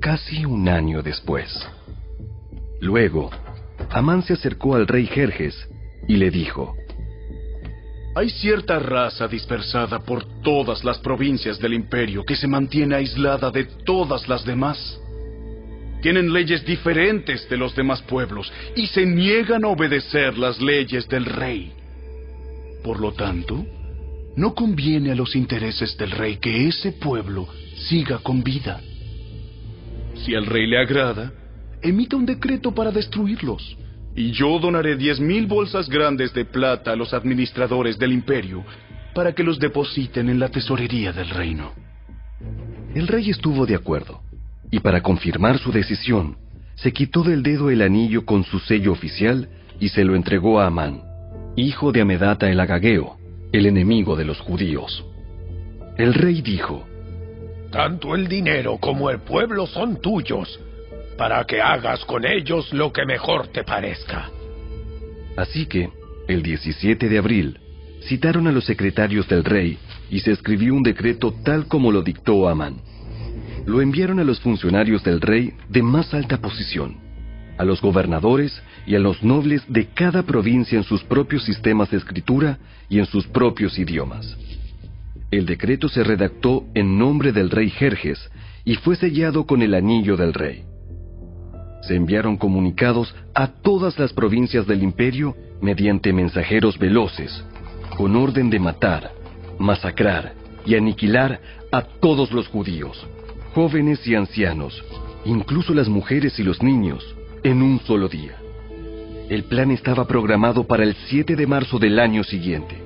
casi 0.01 0.45
un 0.45 0.69
año 0.69 1.03
después. 1.03 1.67
Luego, 2.81 3.31
Amán 3.91 4.23
se 4.23 4.35
acercó 4.35 4.77
al 4.77 4.87
rey 4.87 5.07
Jerjes 5.07 5.69
y 6.09 6.17
le 6.17 6.31
dijo, 6.31 6.75
hay 8.17 8.31
cierta 8.31 8.79
raza 8.79 9.29
dispersada 9.29 9.99
por 9.99 10.25
todas 10.41 10.83
las 10.85 10.97
provincias 11.01 11.59
del 11.59 11.75
imperio 11.75 12.25
que 12.25 12.35
se 12.35 12.49
mantiene 12.49 12.95
aislada 12.95 13.51
de 13.51 13.65
todas 13.85 14.27
las 14.27 14.43
demás. 14.43 14.99
Tienen 16.01 16.33
leyes 16.33 16.65
diferentes 16.65 17.47
de 17.51 17.59
los 17.59 17.77
demás 17.77 18.01
pueblos 18.01 18.51
y 18.75 18.87
se 18.87 19.05
niegan 19.05 19.67
a 19.67 19.69
obedecer 19.69 20.39
las 20.39 20.63
leyes 20.63 21.07
del 21.09 21.27
rey. 21.27 21.75
Por 22.83 23.01
lo 23.01 23.13
tanto, 23.13 23.67
no 24.35 24.55
conviene 24.55 25.13
a 25.13 25.15
los 25.15 25.37
intereses 25.37 25.95
del 25.99 26.13
rey 26.13 26.39
que 26.39 26.69
ese 26.69 26.93
pueblo 26.93 27.47
siga 27.87 28.17
con 28.21 28.43
vida. 28.43 28.81
Si 30.25 30.35
al 30.35 30.47
rey 30.47 30.67
le 30.67 30.79
agrada, 30.79 31.35
emita 31.83 32.17
un 32.17 32.25
decreto 32.25 32.75
para 32.75 32.91
destruirlos 32.91 33.77
y 34.17 34.33
yo 34.33 34.59
donaré 34.59 34.97
diez 34.97 35.21
mil 35.21 35.47
bolsas 35.47 35.89
grandes 35.89 36.33
de 36.33 36.47
plata 36.47 36.93
a 36.93 36.97
los 36.97 37.13
administradores 37.13 37.99
del 37.99 38.13
imperio 38.13 38.65
para 39.15 39.33
que 39.35 39.45
los 39.45 39.59
depositen 39.59 40.31
en 40.31 40.41
la 40.41 40.49
tesorería 40.49 41.13
del 41.13 41.29
reino. 41.29 41.73
El 42.95 43.07
rey 43.07 43.29
estuvo 43.29 43.67
de 43.67 43.75
acuerdo, 43.75 44.23
y 44.71 44.81
para 44.81 45.03
confirmar 45.03 45.59
su 45.59 45.71
decisión, 45.71 46.37
se 46.77 46.93
quitó 46.93 47.23
del 47.23 47.43
dedo 47.43 47.71
el 47.71 47.83
anillo 47.83 48.25
con 48.25 48.45
su 48.45 48.59
sello 48.59 48.93
oficial 48.93 49.49
y 49.79 49.91
se 49.91 50.05
lo 50.05 50.17
entregó 50.17 50.61
a 50.61 50.67
Amán, 50.67 51.03
hijo 51.57 51.93
de 51.93 52.01
Amedata 52.01 52.51
el 52.51 52.59
Agageo, 52.59 53.17
el 53.53 53.67
enemigo 53.67 54.17
de 54.17 54.25
los 54.25 54.41
judíos. 54.41 55.05
El 55.99 56.15
rey 56.15 56.41
dijo, 56.41 56.87
Tanto 57.71 58.15
el 58.15 58.29
dinero 58.29 58.79
como 58.79 59.11
el 59.11 59.21
pueblo 59.21 59.67
son 59.67 60.01
tuyos, 60.01 60.61
para 61.17 61.45
que 61.45 61.61
hagas 61.61 62.05
con 62.05 62.27
ellos 62.27 62.73
lo 62.73 62.93
que 62.93 63.05
mejor 63.07 63.49
te 63.49 63.65
parezca. 63.65 64.31
Así 65.37 65.67
que, 65.67 65.91
el 66.29 66.43
17 66.43 67.09
de 67.09 67.19
abril, 67.19 67.59
citaron 68.03 68.47
a 68.47 68.53
los 68.53 68.65
secretarios 68.65 69.29
del 69.29 69.45
rey 69.45 69.79
y 70.11 70.21
se 70.21 70.33
escribió 70.33 70.75
un 70.75 70.83
decreto 70.83 71.35
tal 71.45 71.67
como 71.67 71.91
lo 71.91 72.03
dictó 72.03 72.49
Amán. 72.49 72.77
Lo 73.67 73.81
enviaron 73.81 74.21
a 74.21 74.25
los 74.25 74.41
funcionarios 74.41 75.03
del 75.03 75.21
rey 75.21 75.53
de 75.69 75.83
más 75.83 76.15
alta 76.15 76.39
posición, 76.39 76.97
a 77.59 77.65
los 77.65 77.81
gobernadores 77.81 78.63
y 78.87 78.95
a 78.95 79.01
los 79.01 79.23
nobles 79.23 79.63
de 79.69 79.87
cada 79.87 80.23
provincia 80.23 80.79
en 80.79 80.85
sus 80.85 81.03
propios 81.03 81.45
sistemas 81.45 81.91
de 81.91 81.97
escritura 81.97 82.59
y 82.89 82.99
en 82.99 83.07
sus 83.07 83.27
propios 83.27 83.79
idiomas. 83.79 84.37
El 85.31 85.45
decreto 85.47 85.89
se 85.89 86.05
redactó 86.05 86.65
en 86.75 86.97
nombre 86.99 87.33
del 87.33 87.51
rey 87.51 87.71
Jerjes 87.71 88.31
y 88.65 88.77
fue 88.77 88.95
sellado 88.95 89.45
con 89.45 89.63
el 89.63 89.75
anillo 89.75 90.17
del 90.17 90.33
rey 90.33 90.65
se 91.87 91.95
enviaron 91.95 92.37
comunicados 92.37 93.15
a 93.35 93.49
todas 93.49 93.99
las 93.99 94.13
provincias 94.13 94.67
del 94.67 94.83
imperio 94.83 95.35
mediante 95.61 96.13
mensajeros 96.13 96.79
veloces, 96.79 97.45
con 97.97 98.17
orden 98.17 98.51
de 98.51 98.59
matar, 98.59 99.13
masacrar 99.59 100.35
y 100.65 100.75
aniquilar 100.75 101.41
a 101.73 101.83
todos 101.83 102.33
los 102.33 102.49
judíos, 102.49 103.07
jóvenes 103.55 104.07
y 104.07 104.15
ancianos, 104.15 104.85
incluso 105.25 105.73
las 105.75 105.89
mujeres 105.89 106.39
y 106.39 106.43
los 106.43 106.63
niños, 106.63 107.17
en 107.43 107.63
un 107.63 107.81
solo 107.81 108.09
día. 108.09 108.37
El 109.29 109.45
plan 109.45 109.71
estaba 109.71 110.07
programado 110.07 110.65
para 110.65 110.85
el 110.85 110.95
7 111.09 111.37
de 111.37 111.47
marzo 111.47 111.79
del 111.79 111.99
año 111.99 112.23
siguiente. 112.25 112.77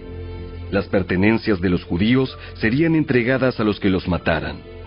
Las 0.70 0.86
pertenencias 0.86 1.60
de 1.60 1.68
los 1.68 1.84
judíos 1.84 2.36
serían 2.54 2.94
entregadas 2.94 3.60
a 3.60 3.64
los 3.64 3.80
que 3.80 3.90
los 3.90 4.06
mataran 4.06 4.79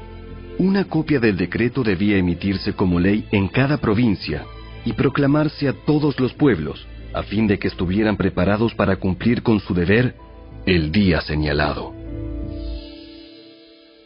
una 0.59 0.85
copia 0.85 1.19
del 1.19 1.37
decreto 1.37 1.83
debía 1.83 2.17
emitirse 2.17 2.73
como 2.73 2.99
ley 2.99 3.25
en 3.31 3.47
cada 3.47 3.77
provincia 3.77 4.45
y 4.85 4.93
proclamarse 4.93 5.67
a 5.67 5.73
todos 5.73 6.19
los 6.19 6.33
pueblos, 6.33 6.85
a 7.13 7.23
fin 7.23 7.47
de 7.47 7.57
que 7.57 7.67
estuvieran 7.67 8.17
preparados 8.17 8.73
para 8.75 8.97
cumplir 8.97 9.41
con 9.41 9.59
su 9.59 9.73
deber 9.73 10.15
el 10.65 10.91
día 10.91 11.21
señalado. 11.21 11.93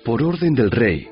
Por 0.06 0.24
orden 0.24 0.54
del 0.54 0.72
rey, 0.72 1.10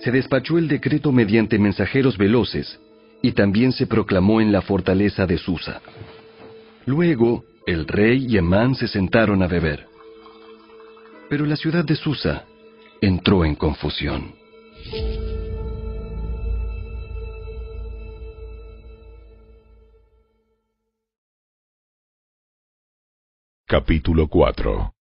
se 0.00 0.10
despachó 0.10 0.58
el 0.58 0.68
decreto 0.68 1.12
mediante 1.12 1.58
mensajeros 1.58 2.16
veloces 2.16 2.80
y 3.20 3.32
también 3.32 3.72
se 3.72 3.86
proclamó 3.86 4.40
en 4.40 4.52
la 4.52 4.62
fortaleza 4.62 5.26
de 5.26 5.38
Susa. 5.38 5.80
Luego, 6.86 7.44
El 7.66 7.86
rey 7.86 8.24
y 8.26 8.38
Emán 8.38 8.74
se 8.74 8.88
sentaron 8.88 9.42
a 9.42 9.46
beber. 9.46 9.86
Pero 11.28 11.44
la 11.44 11.56
ciudad 11.56 11.84
de 11.84 11.96
Susa 11.96 12.46
entró 13.02 13.44
en 13.44 13.56
confusión. 13.56 14.37
Capítulo 23.66 24.28
4 24.28 24.94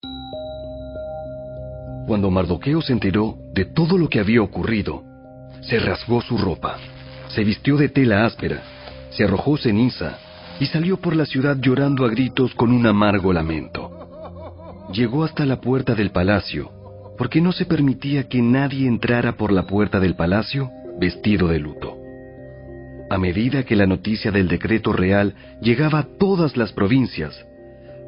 Cuando 2.05 2.29
Mardoqueo 2.29 2.81
se 2.81 2.91
enteró 2.91 3.37
de 3.53 3.63
todo 3.63 3.97
lo 3.97 4.09
que 4.09 4.19
había 4.19 4.41
ocurrido, 4.41 5.03
se 5.61 5.79
rasgó 5.79 6.21
su 6.21 6.37
ropa, 6.37 6.77
se 7.29 7.45
vistió 7.45 7.77
de 7.77 7.87
tela 7.87 8.25
áspera, 8.25 8.61
se 9.11 9.23
arrojó 9.23 9.55
ceniza 9.57 10.17
y 10.59 10.65
salió 10.65 10.97
por 10.97 11.15
la 11.15 11.25
ciudad 11.25 11.55
llorando 11.61 12.05
a 12.05 12.09
gritos 12.09 12.53
con 12.55 12.73
un 12.73 12.85
amargo 12.85 13.31
lamento. 13.31 13.89
Llegó 14.91 15.23
hasta 15.23 15.45
la 15.45 15.61
puerta 15.61 15.95
del 15.95 16.11
palacio, 16.11 16.76
porque 17.17 17.41
no 17.41 17.51
se 17.51 17.65
permitía 17.65 18.27
que 18.27 18.41
nadie 18.41 18.87
entrara 18.87 19.33
por 19.33 19.51
la 19.51 19.63
puerta 19.63 19.99
del 19.99 20.15
palacio 20.15 20.71
vestido 20.99 21.47
de 21.47 21.59
luto. 21.59 21.97
A 23.09 23.17
medida 23.17 23.63
que 23.63 23.75
la 23.75 23.87
noticia 23.87 24.31
del 24.31 24.47
decreto 24.47 24.91
real 24.91 25.33
llegaba 25.61 25.99
a 25.99 26.07
todas 26.19 26.57
las 26.57 26.73
provincias, 26.73 27.45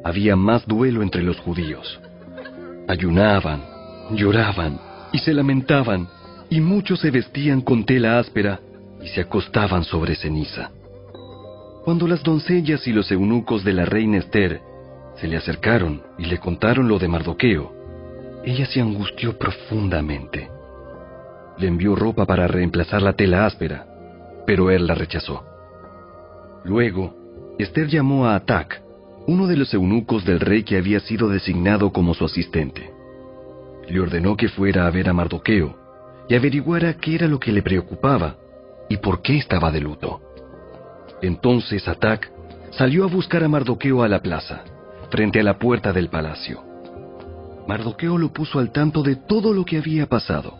había 0.04 0.36
más 0.36 0.66
duelo 0.66 1.02
entre 1.02 1.22
los 1.22 1.38
judíos. 1.40 2.00
Ayunaban, 2.88 3.62
lloraban 4.12 4.78
y 5.12 5.18
se 5.18 5.32
lamentaban, 5.34 6.08
y 6.50 6.60
muchos 6.60 7.00
se 7.00 7.10
vestían 7.10 7.60
con 7.60 7.84
tela 7.84 8.18
áspera 8.18 8.60
y 9.02 9.08
se 9.08 9.22
acostaban 9.22 9.84
sobre 9.84 10.16
ceniza. 10.16 10.70
Cuando 11.84 12.06
las 12.06 12.22
doncellas 12.22 12.86
y 12.86 12.92
los 12.92 13.10
eunucos 13.10 13.64
de 13.64 13.72
la 13.72 13.84
reina 13.84 14.18
Esther 14.18 14.60
se 15.16 15.26
le 15.26 15.36
acercaron 15.36 16.02
y 16.18 16.26
le 16.26 16.38
contaron 16.38 16.88
lo 16.88 16.98
de 16.98 17.08
Mardoqueo, 17.08 17.79
ella 18.44 18.66
se 18.66 18.80
angustió 18.80 19.38
profundamente. 19.38 20.50
Le 21.58 21.66
envió 21.66 21.94
ropa 21.94 22.24
para 22.24 22.46
reemplazar 22.46 23.02
la 23.02 23.12
tela 23.12 23.44
áspera, 23.44 23.86
pero 24.46 24.70
él 24.70 24.86
la 24.86 24.94
rechazó. 24.94 25.44
Luego, 26.64 27.14
Esther 27.58 27.88
llamó 27.88 28.26
a 28.26 28.36
Atac, 28.36 28.82
uno 29.26 29.46
de 29.46 29.56
los 29.56 29.72
eunucos 29.74 30.24
del 30.24 30.40
rey 30.40 30.62
que 30.62 30.78
había 30.78 31.00
sido 31.00 31.28
designado 31.28 31.92
como 31.92 32.14
su 32.14 32.24
asistente. 32.24 32.90
Le 33.88 34.00
ordenó 34.00 34.36
que 34.36 34.48
fuera 34.48 34.86
a 34.86 34.90
ver 34.90 35.08
a 35.08 35.12
Mardoqueo 35.12 35.76
y 36.28 36.34
averiguara 36.34 36.94
qué 36.94 37.16
era 37.16 37.26
lo 37.26 37.38
que 37.38 37.52
le 37.52 37.62
preocupaba 37.62 38.36
y 38.88 38.96
por 38.96 39.20
qué 39.20 39.36
estaba 39.36 39.70
de 39.70 39.80
luto. 39.80 40.20
Entonces 41.22 41.86
Atac 41.86 42.30
salió 42.70 43.04
a 43.04 43.08
buscar 43.08 43.44
a 43.44 43.48
Mardoqueo 43.48 44.02
a 44.02 44.08
la 44.08 44.22
plaza, 44.22 44.62
frente 45.10 45.40
a 45.40 45.42
la 45.42 45.58
puerta 45.58 45.92
del 45.92 46.08
palacio. 46.08 46.69
Mardoqueo 47.70 48.18
lo 48.18 48.32
puso 48.32 48.58
al 48.58 48.72
tanto 48.72 49.00
de 49.00 49.14
todo 49.14 49.54
lo 49.54 49.64
que 49.64 49.78
había 49.78 50.06
pasado. 50.06 50.58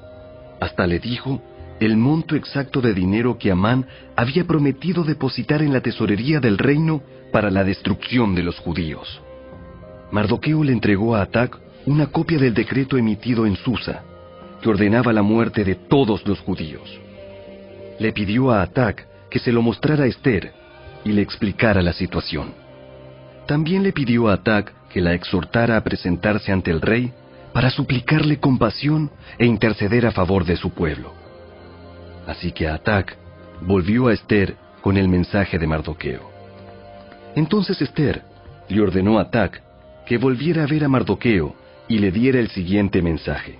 Hasta 0.61 0.87
le 0.87 1.01
dijo 1.01 1.43
el 1.81 1.97
monto 1.97 2.37
exacto 2.37 2.81
de 2.81 2.95
dinero 2.95 3.37
que 3.37 3.51
Amán 3.51 3.85
había 4.15 4.45
prometido 4.45 5.03
depositar 5.03 5.61
en 5.61 5.73
la 5.73 5.81
tesorería 5.81 6.39
del 6.39 6.57
reino 6.57 7.03
para 7.33 7.51
la 7.51 7.65
destrucción 7.65 8.37
de 8.37 8.45
los 8.45 8.61
judíos. 8.61 9.21
Mardoqueo 10.13 10.63
le 10.63 10.73
entregó 10.73 11.17
a 11.17 11.23
Atac 11.23 11.59
una 11.85 12.07
copia 12.07 12.39
del 12.39 12.55
decreto 12.55 12.97
emitido 12.97 13.45
en 13.45 13.57
Susa, 13.57 14.05
que 14.63 14.69
ordenaba 14.69 15.13
la 15.13 15.23
muerte 15.23 15.65
de 15.65 15.75
todos 15.75 16.25
los 16.29 16.39
judíos. 16.39 16.97
Le 17.99 18.13
pidió 18.13 18.53
a 18.53 18.63
Atac 18.63 19.05
que 19.29 19.41
se 19.41 19.51
lo 19.51 19.63
mostrara 19.63 20.05
a 20.05 20.07
Esther 20.07 20.53
y 21.05 21.11
le 21.11 21.23
explicara 21.23 21.83
la 21.83 21.93
situación. 21.93 22.53
También 23.49 23.83
le 23.83 23.93
pidió 23.93 24.29
a 24.29 24.35
Atac 24.35 24.80
que 24.93 25.01
la 25.01 25.15
exhortara 25.15 25.77
a 25.77 25.85
presentarse 25.85 26.53
ante 26.53 26.71
el 26.71 26.81
rey 26.81 27.13
para 27.53 27.71
suplicarle 27.71 28.39
compasión 28.39 29.11
e 29.39 29.47
interceder 29.47 30.07
a 30.07 30.13
favor 30.13 30.45
de 30.45 30.57
su 30.57 30.71
pueblo. 30.71 31.15
Así 32.27 32.53
que 32.53 32.69
Atac 32.69 33.17
volvió 33.63 34.09
a 34.09 34.13
Esther 34.13 34.57
con 34.83 34.97
el 34.97 35.09
mensaje 35.09 35.59
de 35.59 35.67
Mardoqueo. 35.67 36.31
Entonces 37.35 37.81
Esther 37.81 38.23
le 38.69 38.81
ordenó 38.81 39.19
a 39.19 39.23
Atac 39.23 39.63
que 40.07 40.19
volviera 40.19 40.65
a 40.65 40.67
ver 40.67 40.85
a 40.85 40.89
Mardoqueo 40.89 41.55
y 41.89 41.99
le 41.99 42.11
diera 42.11 42.39
el 42.39 42.51
siguiente 42.51 43.03
mensaje. 43.03 43.59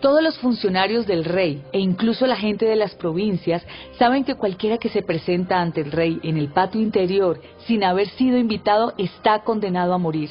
Todos 0.00 0.22
los 0.22 0.38
funcionarios 0.38 1.06
del 1.06 1.24
rey 1.24 1.62
e 1.72 1.78
incluso 1.78 2.26
la 2.26 2.36
gente 2.36 2.66
de 2.66 2.76
las 2.76 2.94
provincias 2.94 3.66
saben 3.98 4.24
que 4.24 4.34
cualquiera 4.34 4.78
que 4.78 4.90
se 4.90 5.02
presenta 5.02 5.60
ante 5.60 5.80
el 5.80 5.90
rey 5.90 6.20
en 6.22 6.36
el 6.36 6.48
patio 6.48 6.80
interior 6.80 7.40
sin 7.66 7.82
haber 7.82 8.08
sido 8.10 8.36
invitado 8.36 8.92
está 8.98 9.40
condenado 9.40 9.94
a 9.94 9.98
morir, 9.98 10.30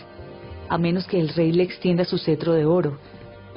a 0.69 0.77
menos 0.77 1.07
que 1.07 1.19
el 1.19 1.29
rey 1.29 1.51
le 1.51 1.63
extienda 1.63 2.05
su 2.05 2.17
cetro 2.17 2.53
de 2.53 2.65
oro, 2.65 2.99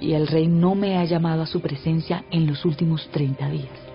y 0.00 0.14
el 0.14 0.26
rey 0.26 0.46
no 0.46 0.74
me 0.74 0.96
ha 0.96 1.04
llamado 1.04 1.42
a 1.42 1.46
su 1.46 1.60
presencia 1.60 2.24
en 2.30 2.46
los 2.46 2.64
últimos 2.64 3.06
30 3.10 3.48
días. 3.50 3.88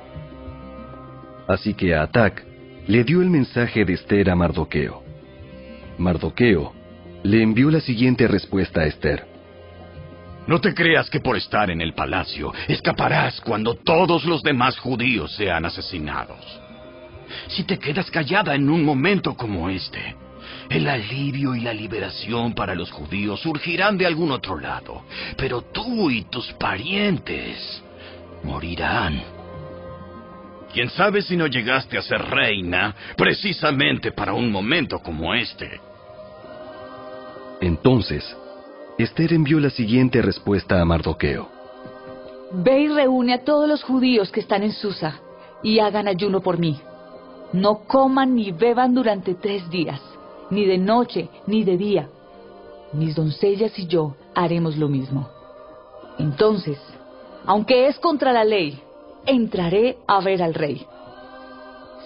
Así 1.47 1.73
que 1.73 1.95
a 1.95 2.03
Atac 2.03 2.45
le 2.87 3.03
dio 3.03 3.21
el 3.21 3.29
mensaje 3.29 3.85
de 3.85 3.93
Esther 3.93 4.29
a 4.29 4.35
Mardoqueo. 4.35 5.01
Mardoqueo 5.97 6.73
le 7.23 7.41
envió 7.41 7.71
la 7.71 7.79
siguiente 7.79 8.27
respuesta 8.27 8.81
a 8.81 8.85
Esther. 8.85 9.32
No 10.45 10.59
te 10.59 10.73
creas 10.73 11.09
que 11.09 11.21
por 11.21 11.37
estar 11.37 11.69
en 11.69 11.81
el 11.81 11.93
palacio 11.93 12.53
escaparás 12.67 13.39
cuando 13.41 13.75
todos 13.75 14.25
los 14.25 14.43
demás 14.43 14.77
judíos 14.77 15.33
sean 15.35 15.65
asesinados. 15.65 16.59
Si 17.47 17.63
te 17.63 17.79
quedas 17.79 18.11
callada 18.11 18.53
en 18.53 18.69
un 18.69 18.83
momento 18.83 19.35
como 19.35 19.69
este, 19.69 20.15
el 20.69 20.87
alivio 20.87 21.55
y 21.55 21.61
la 21.61 21.73
liberación 21.73 22.53
para 22.53 22.75
los 22.75 22.91
judíos 22.91 23.39
surgirán 23.39 23.97
de 23.97 24.05
algún 24.05 24.31
otro 24.31 24.59
lado, 24.59 25.03
pero 25.37 25.61
tú 25.61 26.09
y 26.11 26.23
tus 26.23 26.51
parientes 26.53 27.81
morirán. 28.43 29.23
¿Quién 30.73 30.89
sabe 30.89 31.21
si 31.21 31.37
no 31.37 31.47
llegaste 31.47 31.97
a 31.97 32.01
ser 32.01 32.21
reina 32.21 32.95
precisamente 33.15 34.11
para 34.11 34.33
un 34.33 34.51
momento 34.51 34.99
como 34.99 35.33
este? 35.33 35.79
Entonces, 37.61 38.35
Esther 38.97 39.33
envió 39.33 39.59
la 39.59 39.71
siguiente 39.71 40.21
respuesta 40.21 40.79
a 40.79 40.85
Mardoqueo. 40.85 41.47
Ve 42.51 42.81
y 42.81 42.87
reúne 42.89 43.33
a 43.33 43.43
todos 43.43 43.67
los 43.67 43.83
judíos 43.83 44.31
que 44.31 44.39
están 44.39 44.61
en 44.61 44.71
Susa 44.71 45.19
y 45.63 45.79
hagan 45.79 46.07
ayuno 46.07 46.41
por 46.41 46.59
mí. 46.59 46.79
No 47.53 47.79
coman 47.87 48.35
ni 48.35 48.51
beban 48.51 48.93
durante 48.93 49.33
tres 49.33 49.67
días, 49.71 49.99
ni 50.51 50.65
de 50.65 50.77
noche 50.77 51.29
ni 51.47 51.63
de 51.63 51.77
día. 51.77 52.09
Mis 52.93 53.15
doncellas 53.15 53.77
y 53.79 53.87
yo 53.87 54.15
haremos 54.35 54.77
lo 54.77 54.87
mismo. 54.87 55.27
Entonces, 56.19 56.77
aunque 57.47 57.87
es 57.87 57.97
contra 57.97 58.31
la 58.31 58.43
ley, 58.43 58.79
entraré 59.25 59.97
a 60.05 60.21
ver 60.21 60.43
al 60.43 60.53
rey. 60.53 60.85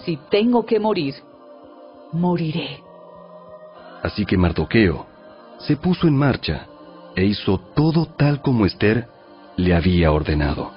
Si 0.06 0.16
tengo 0.30 0.64
que 0.64 0.80
morir, 0.80 1.16
moriré. 2.12 2.82
Así 4.02 4.24
que 4.24 4.38
Mardoqueo 4.38 5.04
se 5.58 5.76
puso 5.76 6.06
en 6.06 6.16
marcha 6.16 6.66
e 7.18 7.24
hizo 7.24 7.58
todo 7.74 8.06
tal 8.16 8.42
como 8.42 8.64
Esther 8.64 9.08
le 9.56 9.74
había 9.74 10.12
ordenado. 10.12 10.70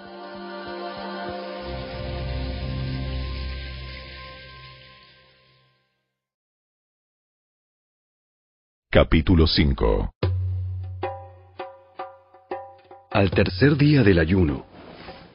Capítulo 8.89 9.45
5 9.45 10.09
Al 13.11 13.29
tercer 13.29 13.77
día 13.77 14.01
del 14.01 14.17
ayuno, 14.17 14.65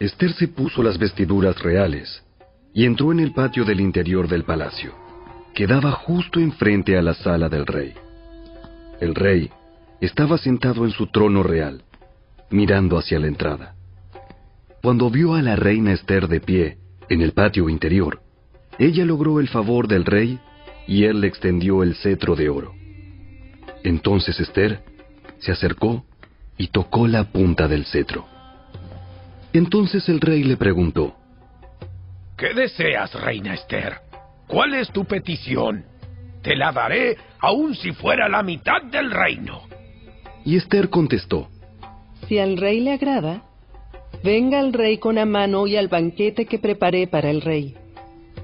Esther 0.01 0.33
se 0.33 0.49
puso 0.49 0.83
las 0.83 0.99
vestiduras 0.99 1.57
reales 1.63 2.25
y 2.75 2.85
entró 2.85 3.13
en 3.13 3.21
el 3.21 3.33
patio 3.33 3.65
del 3.65 3.79
interior 3.79 4.27
del 4.27 4.43
palacio, 4.43 4.93
que 5.55 5.69
daba 5.69 5.93
justo 5.93 6.41
enfrente 6.41 6.99
a 6.99 7.03
la 7.03 7.15
sala 7.15 7.49
del 7.49 7.65
rey. 7.65 7.95
El 9.01 9.15
rey 9.15 9.53
estaba 10.01 10.39
sentado 10.39 10.85
en 10.85 10.91
su 10.91 11.07
trono 11.07 11.43
real, 11.43 11.83
mirando 12.51 12.99
hacia 12.99 13.19
la 13.19 13.27
entrada. 13.27 13.75
Cuando 14.83 15.11
vio 15.11 15.35
a 15.35 15.43
la 15.43 15.57
reina 15.57 15.93
Esther 15.93 16.29
de 16.29 16.41
pie 16.41 16.79
en 17.09 17.23
el 17.23 17.33
patio 17.33 17.69
interior, 17.69 18.21
ella 18.79 19.05
logró 19.05 19.41
el 19.41 19.49
favor 19.49 19.89
del 19.89 20.05
rey 20.05 20.39
y 20.87 21.05
él 21.05 21.21
le 21.21 21.29
extendió 21.29 21.83
el 21.83 21.97
cetro 21.97 22.37
de 22.37 22.49
oro. 22.49 22.75
Entonces 23.83 24.39
Esther 24.39 24.83
se 25.39 25.53
acercó 25.53 26.05
y 26.59 26.69
tocó 26.69 27.07
la 27.09 27.25
punta 27.25 27.69
del 27.69 27.85
cetro. 27.87 28.27
Entonces 29.53 30.09
el 30.09 30.21
rey 30.21 30.45
le 30.45 30.57
preguntó, 30.57 31.17
¿Qué 32.37 32.53
deseas, 32.53 33.15
reina 33.15 33.55
Esther? 33.55 33.99
¿Cuál 34.47 34.75
es 34.75 34.91
tu 34.91 35.05
petición? 35.05 35.85
Te 36.43 36.55
la 36.55 36.71
daré 36.71 37.17
aun 37.41 37.75
si 37.75 37.93
fuera 37.93 38.29
la 38.29 38.43
mitad 38.43 38.83
del 38.83 39.11
reino. 39.11 39.63
Y 40.47 40.57
Esther 40.57 40.89
contestó, 40.91 41.49
Si 42.29 42.39
al 42.39 42.57
rey 42.57 42.79
le 42.81 42.93
agrada, 42.93 43.43
venga 44.23 44.61
el 44.61 44.73
rey 44.73 44.99
con 44.99 45.19
Amán 45.19 45.57
hoy 45.57 45.77
al 45.77 45.89
banquete 45.89 46.47
que 46.47 46.61
preparé 46.61 47.09
para 47.09 47.31
el 47.31 47.43
rey. 47.43 47.75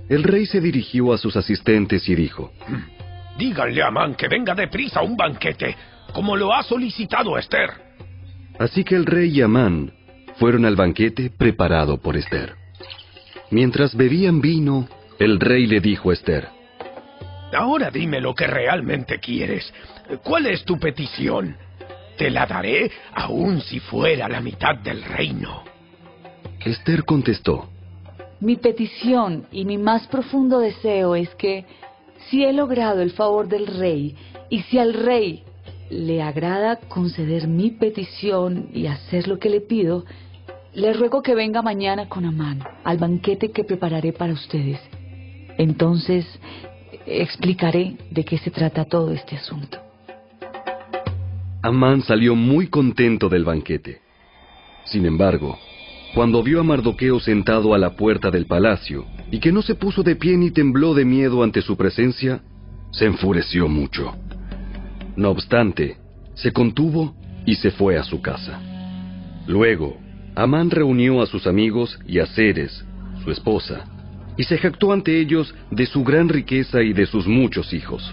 El 0.09 0.25
rey 0.25 0.47
se 0.47 0.61
dirigió 0.61 1.13
a 1.13 1.19
sus 1.19 1.37
asistentes 1.37 2.09
y 2.09 2.17
dijo, 2.17 2.51
Díganle 3.39 3.83
a 3.83 3.87
Amán 3.87 4.17
que 4.17 4.27
venga 4.27 4.53
deprisa 4.53 4.99
a 4.99 5.05
un 5.05 5.17
banquete, 5.17 5.77
como 6.13 6.37
lo 6.37 6.53
ha 6.53 6.65
solicitado 6.65 7.39
Esther. 7.39 7.71
Así 8.59 8.83
que 8.83 8.97
el 8.97 9.07
rey 9.07 9.39
y 9.39 9.41
Amán 9.41 9.93
fueron 10.39 10.65
al 10.65 10.75
banquete 10.75 11.31
preparado 11.31 11.99
por 11.99 12.17
Esther. 12.17 12.57
Mientras 13.53 13.95
bebían 13.95 14.41
vino, 14.41 14.89
el 15.21 15.39
rey 15.39 15.67
le 15.67 15.81
dijo 15.81 16.11
a 16.11 16.15
Esther, 16.15 16.49
Ahora 17.55 17.91
dime 17.93 18.21
lo 18.21 18.35
que 18.35 18.49
realmente 18.49 19.21
quieres. 19.21 19.73
¿Cuál 20.25 20.47
es 20.47 20.65
tu 20.65 20.81
petición? 20.81 21.57
Te 22.23 22.31
la 22.31 22.47
daré 22.47 22.89
aun 23.15 23.61
si 23.63 23.81
fuera 23.81 24.29
la 24.29 24.41
mitad 24.41 24.77
del 24.77 25.03
reino. 25.03 25.65
Esther 26.65 27.05
contestó, 27.05 27.67
Mi 28.39 28.55
petición 28.55 29.47
y 29.51 29.65
mi 29.65 29.77
más 29.77 30.07
profundo 30.07 30.61
deseo 30.61 31.17
es 31.17 31.35
que, 31.35 31.65
si 32.29 32.45
he 32.45 32.53
logrado 32.53 33.03
el 33.03 33.11
favor 33.11 33.49
del 33.49 33.67
rey, 33.67 34.15
y 34.51 34.61
si 34.63 34.79
al 34.79 34.95
rey 34.95 35.43
le 35.91 36.23
agrada 36.23 36.77
conceder 36.77 37.49
mi 37.49 37.73
petición 37.73 38.69
y 38.73 38.87
hacer 38.87 39.27
lo 39.27 39.41
que 39.41 39.51
le 39.51 39.61
pido, 39.61 40.05
le 40.75 40.93
ruego 40.93 41.23
que 41.23 41.35
venga 41.35 41.61
mañana 41.61 42.09
con 42.09 42.25
Amán 42.25 42.63
al 42.85 42.99
banquete 42.99 43.51
que 43.51 43.65
prepararé 43.65 44.13
para 44.13 44.33
ustedes. 44.33 44.79
Entonces 45.59 46.25
explicaré 47.05 47.97
de 48.13 48.25
qué 48.25 48.39
se 48.39 48.53
trata 48.53 48.85
todo 48.85 49.11
este 49.11 49.35
asunto. 49.35 49.92
Amán 51.65 52.03
salió 52.03 52.35
muy 52.35 52.67
contento 52.67 53.29
del 53.29 53.45
banquete. 53.45 54.01
Sin 54.87 55.07
embargo, 55.07 55.57
cuando 56.13 56.43
vio 56.43 56.59
a 56.59 56.65
Mardoqueo 56.65 57.21
sentado 57.21 57.73
a 57.73 57.79
la 57.79 57.95
puerta 57.95 58.33
del 58.33 58.47
palacio 58.47 59.07
y 59.31 59.39
que 59.39 59.53
no 59.53 59.63
se 59.63 59.77
puso 59.77 60.03
de 60.03 60.17
pie 60.17 60.37
ni 60.37 60.51
tembló 60.51 60.93
de 60.93 61.05
miedo 61.05 61.45
ante 61.45 61.63
su 61.63 61.77
presencia, 61.77 62.43
se 62.91 63.07
enfureció 63.07 63.69
mucho. 63.69 64.13
No 65.15 65.31
obstante, 65.31 65.99
se 66.35 66.53
contuvo 66.53 67.15
y 67.47 67.55
se 67.55 67.71
fue 67.71 67.97
a 67.97 68.03
su 68.03 68.21
casa. 68.21 68.61
Luego, 69.47 69.99
Amán 70.35 70.69
reunió 70.69 71.23
a 71.23 71.27
sus 71.27 71.47
amigos 71.47 71.97
y 72.09 72.19
a 72.19 72.27
Ceres, 72.27 72.85
su 73.23 73.31
esposa, 73.31 73.85
y 74.37 74.43
se 74.43 74.59
jactó 74.59 74.93
ante 74.93 75.21
ellos 75.21 75.55
de 75.71 75.87
su 75.87 76.03
gran 76.03 76.29
riqueza 76.29 76.83
y 76.83 76.93
de 76.93 77.07
sus 77.07 77.29
muchos 77.29 77.73
hijos. 77.73 78.13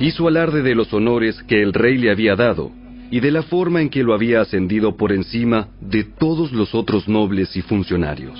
Hizo 0.00 0.26
alarde 0.26 0.62
de 0.62 0.74
los 0.74 0.92
honores 0.92 1.40
que 1.44 1.62
el 1.62 1.72
rey 1.72 1.96
le 1.98 2.10
había 2.10 2.34
dado 2.34 2.72
y 3.10 3.20
de 3.20 3.30
la 3.30 3.42
forma 3.42 3.80
en 3.80 3.90
que 3.90 4.02
lo 4.02 4.12
había 4.14 4.40
ascendido 4.40 4.96
por 4.96 5.12
encima 5.12 5.68
de 5.80 6.04
todos 6.04 6.52
los 6.52 6.74
otros 6.74 7.06
nobles 7.06 7.56
y 7.56 7.62
funcionarios. 7.62 8.38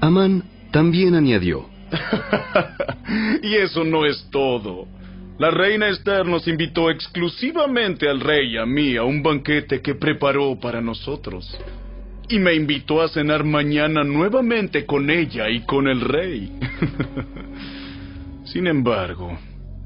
Amán 0.00 0.42
también 0.70 1.14
añadió, 1.14 1.66
y 3.42 3.54
eso 3.54 3.84
no 3.84 4.04
es 4.04 4.28
todo. 4.30 4.86
La 5.38 5.50
reina 5.50 5.88
Esther 5.88 6.26
nos 6.26 6.46
invitó 6.46 6.90
exclusivamente 6.90 8.08
al 8.08 8.20
rey 8.20 8.54
y 8.54 8.58
a 8.58 8.66
mí 8.66 8.96
a 8.96 9.04
un 9.04 9.22
banquete 9.22 9.80
que 9.80 9.94
preparó 9.94 10.58
para 10.60 10.80
nosotros. 10.80 11.58
Y 12.28 12.38
me 12.38 12.54
invitó 12.54 13.02
a 13.02 13.08
cenar 13.08 13.42
mañana 13.44 14.04
nuevamente 14.04 14.86
con 14.86 15.10
ella 15.10 15.48
y 15.50 15.60
con 15.64 15.88
el 15.88 16.00
rey. 16.00 16.52
Sin 18.44 18.66
embargo, 18.66 19.38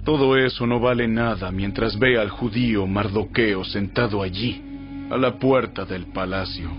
todo 0.07 0.37
eso 0.37 0.69
no 0.69 0.79
vale 0.79 1.09
nada 1.09 1.51
mientras 1.51 1.99
ve 1.99 2.16
al 2.16 2.31
judío 2.31 2.87
Mardoqueo 2.87 3.64
sentado 3.64 4.23
allí, 4.23 4.62
a 5.11 5.16
la 5.16 5.37
puerta 5.37 5.85
del 5.85 6.07
palacio. 6.07 6.71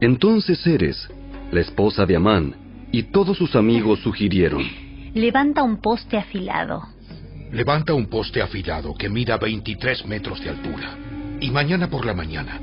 Entonces 0.00 0.58
Ceres, 0.62 1.08
la 1.52 1.60
esposa 1.60 2.06
de 2.06 2.16
Amán, 2.16 2.54
y 2.90 3.02
todos 3.02 3.36
sus 3.36 3.54
amigos 3.54 4.00
sugirieron, 4.00 4.62
Levanta 5.12 5.62
un 5.62 5.82
poste 5.82 6.16
afilado. 6.16 6.84
Levanta 7.52 7.92
un 7.92 8.06
poste 8.06 8.40
afilado 8.40 8.94
que 8.94 9.10
mida 9.10 9.36
23 9.36 10.06
metros 10.06 10.42
de 10.42 10.50
altura. 10.50 10.96
Y 11.38 11.50
mañana 11.50 11.90
por 11.90 12.06
la 12.06 12.14
mañana, 12.14 12.58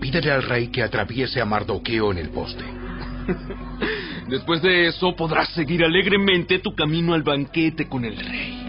pídele 0.00 0.32
al 0.32 0.42
rey 0.42 0.68
que 0.68 0.82
atraviese 0.82 1.40
a 1.40 1.44
Mardoqueo 1.44 2.10
en 2.10 2.18
el 2.18 2.30
poste. 2.30 2.64
Después 4.28 4.60
de 4.60 4.88
eso 4.88 5.14
podrás 5.14 5.48
seguir 5.50 5.84
alegremente 5.84 6.58
tu 6.58 6.74
camino 6.74 7.14
al 7.14 7.22
banquete 7.22 7.88
con 7.88 8.04
el 8.04 8.16
rey. 8.16 8.67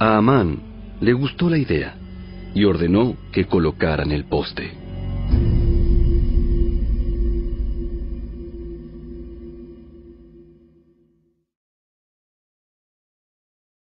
A 0.00 0.16
Amán 0.16 0.60
le 1.00 1.12
gustó 1.12 1.50
la 1.50 1.58
idea 1.58 1.98
y 2.54 2.64
ordenó 2.64 3.16
que 3.32 3.46
colocaran 3.46 4.12
el 4.12 4.26
poste. 4.26 4.70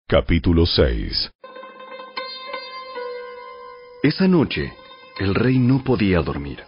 Capítulo 0.06 0.66
6 0.66 1.32
Esa 4.04 4.28
noche, 4.28 4.72
el 5.18 5.34
rey 5.34 5.58
no 5.58 5.82
podía 5.82 6.20
dormir. 6.20 6.60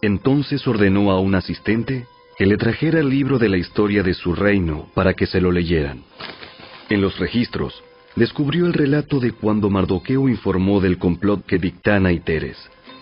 Entonces 0.00 0.64
ordenó 0.68 1.10
a 1.10 1.18
un 1.18 1.34
asistente 1.34 2.06
que 2.38 2.46
le 2.46 2.56
trajera 2.56 3.00
el 3.00 3.08
libro 3.08 3.40
de 3.40 3.48
la 3.48 3.56
historia 3.56 4.04
de 4.04 4.14
su 4.14 4.32
reino 4.32 4.86
para 4.94 5.14
que 5.14 5.26
se 5.26 5.40
lo 5.40 5.50
leyeran. 5.50 6.04
En 6.88 7.00
los 7.00 7.18
registros, 7.18 7.82
descubrió 8.16 8.66
el 8.66 8.72
relato 8.72 9.20
de 9.20 9.32
cuando 9.32 9.70
Mardoqueo 9.70 10.28
informó 10.28 10.80
del 10.80 10.98
complot 10.98 11.44
que 11.46 11.58
Victana 11.58 12.12
y 12.12 12.20
Teres, 12.20 12.56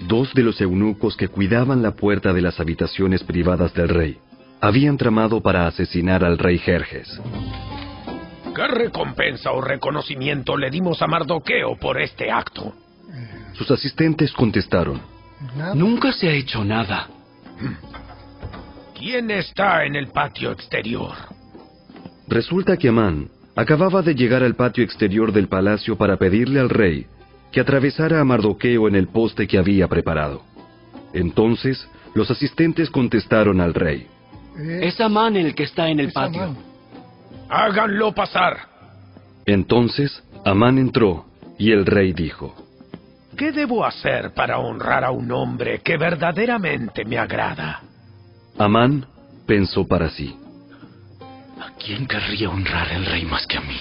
dos 0.07 0.33
de 0.35 0.42
los 0.42 0.61
eunucos 0.61 1.16
que 1.16 1.29
cuidaban 1.29 1.83
la 1.83 1.92
puerta 1.92 2.33
de 2.33 2.42
las 2.42 2.61
habitaciones 2.61 3.25
privadas 3.25 3.75
del 3.75 3.88
rey, 3.88 4.18
habían 4.61 4.97
tramado 4.97 5.40
para 5.40 5.66
asesinar 5.66 6.25
al 6.25 6.38
rey 6.38 6.59
Jerjes. 6.59 7.21
¿Qué 8.55 8.66
recompensa 8.66 9.53
o 9.53 9.61
reconocimiento 9.61 10.57
le 10.57 10.71
dimos 10.71 11.01
a 11.01 11.07
Mardoqueo 11.07 11.77
por 11.77 12.01
este 12.01 12.31
acto? 12.31 12.75
Sus 13.55 13.71
asistentes 13.71 14.33
contestaron, 14.33 15.01
Nunca 15.75 16.12
se 16.12 16.29
ha 16.29 16.33
hecho 16.33 16.64
nada. 16.64 17.09
¿Quién 18.99 19.31
está 19.31 19.85
en 19.85 19.94
el 19.94 20.09
patio 20.09 20.51
exterior? 20.51 21.12
Resulta 22.27 22.77
que 22.77 22.88
Amán 22.88 23.31
acababa 23.59 24.03
de 24.03 24.14
llegar 24.14 24.44
al 24.44 24.55
patio 24.55 24.85
exterior 24.85 25.33
del 25.33 25.49
palacio 25.49 25.97
para 25.97 26.16
pedirle 26.16 26.61
al 26.61 26.71
rey 26.71 27.07
que 27.51 27.61
atravesara 27.61 28.21
a 28.21 28.25
Mardoqueo 28.25 28.87
en 28.87 28.94
el 28.94 29.09
poste 29.09 29.49
que 29.49 29.59
había 29.59 29.88
preparado. 29.88 30.42
Entonces, 31.12 31.88
los 32.14 32.31
asistentes 32.31 32.88
contestaron 32.88 33.61
al 33.61 33.75
rey. 33.75 34.07
Es 34.57 35.01
Amán 35.01 35.37
el 35.37 35.57
que 35.57 35.64
está 35.64 35.88
en 35.88 35.99
el 35.99 36.12
patio. 36.12 36.55
Háganlo 37.49 38.14
pasar. 38.14 38.59
Entonces, 39.44 40.23
Amán 40.44 40.79
entró 40.79 41.25
y 41.59 41.73
el 41.73 41.85
rey 41.85 42.12
dijo, 42.12 42.55
¿Qué 43.37 43.51
debo 43.51 43.85
hacer 43.85 44.35
para 44.35 44.61
honrar 44.61 45.03
a 45.03 45.11
un 45.11 45.33
hombre 45.33 45.81
que 45.81 45.97
verdaderamente 45.97 47.05
me 47.05 47.18
agrada? 47.18 47.83
Amán 48.57 49.05
pensó 49.47 49.85
para 49.85 50.11
sí. 50.11 50.37
¿A 51.61 51.73
quién 51.73 52.07
querría 52.07 52.51
honrar 52.51 52.90
el 52.92 53.05
rey 53.05 53.25
más 53.25 53.47
que 53.47 53.59
a 53.59 53.61
mí? 53.61 53.81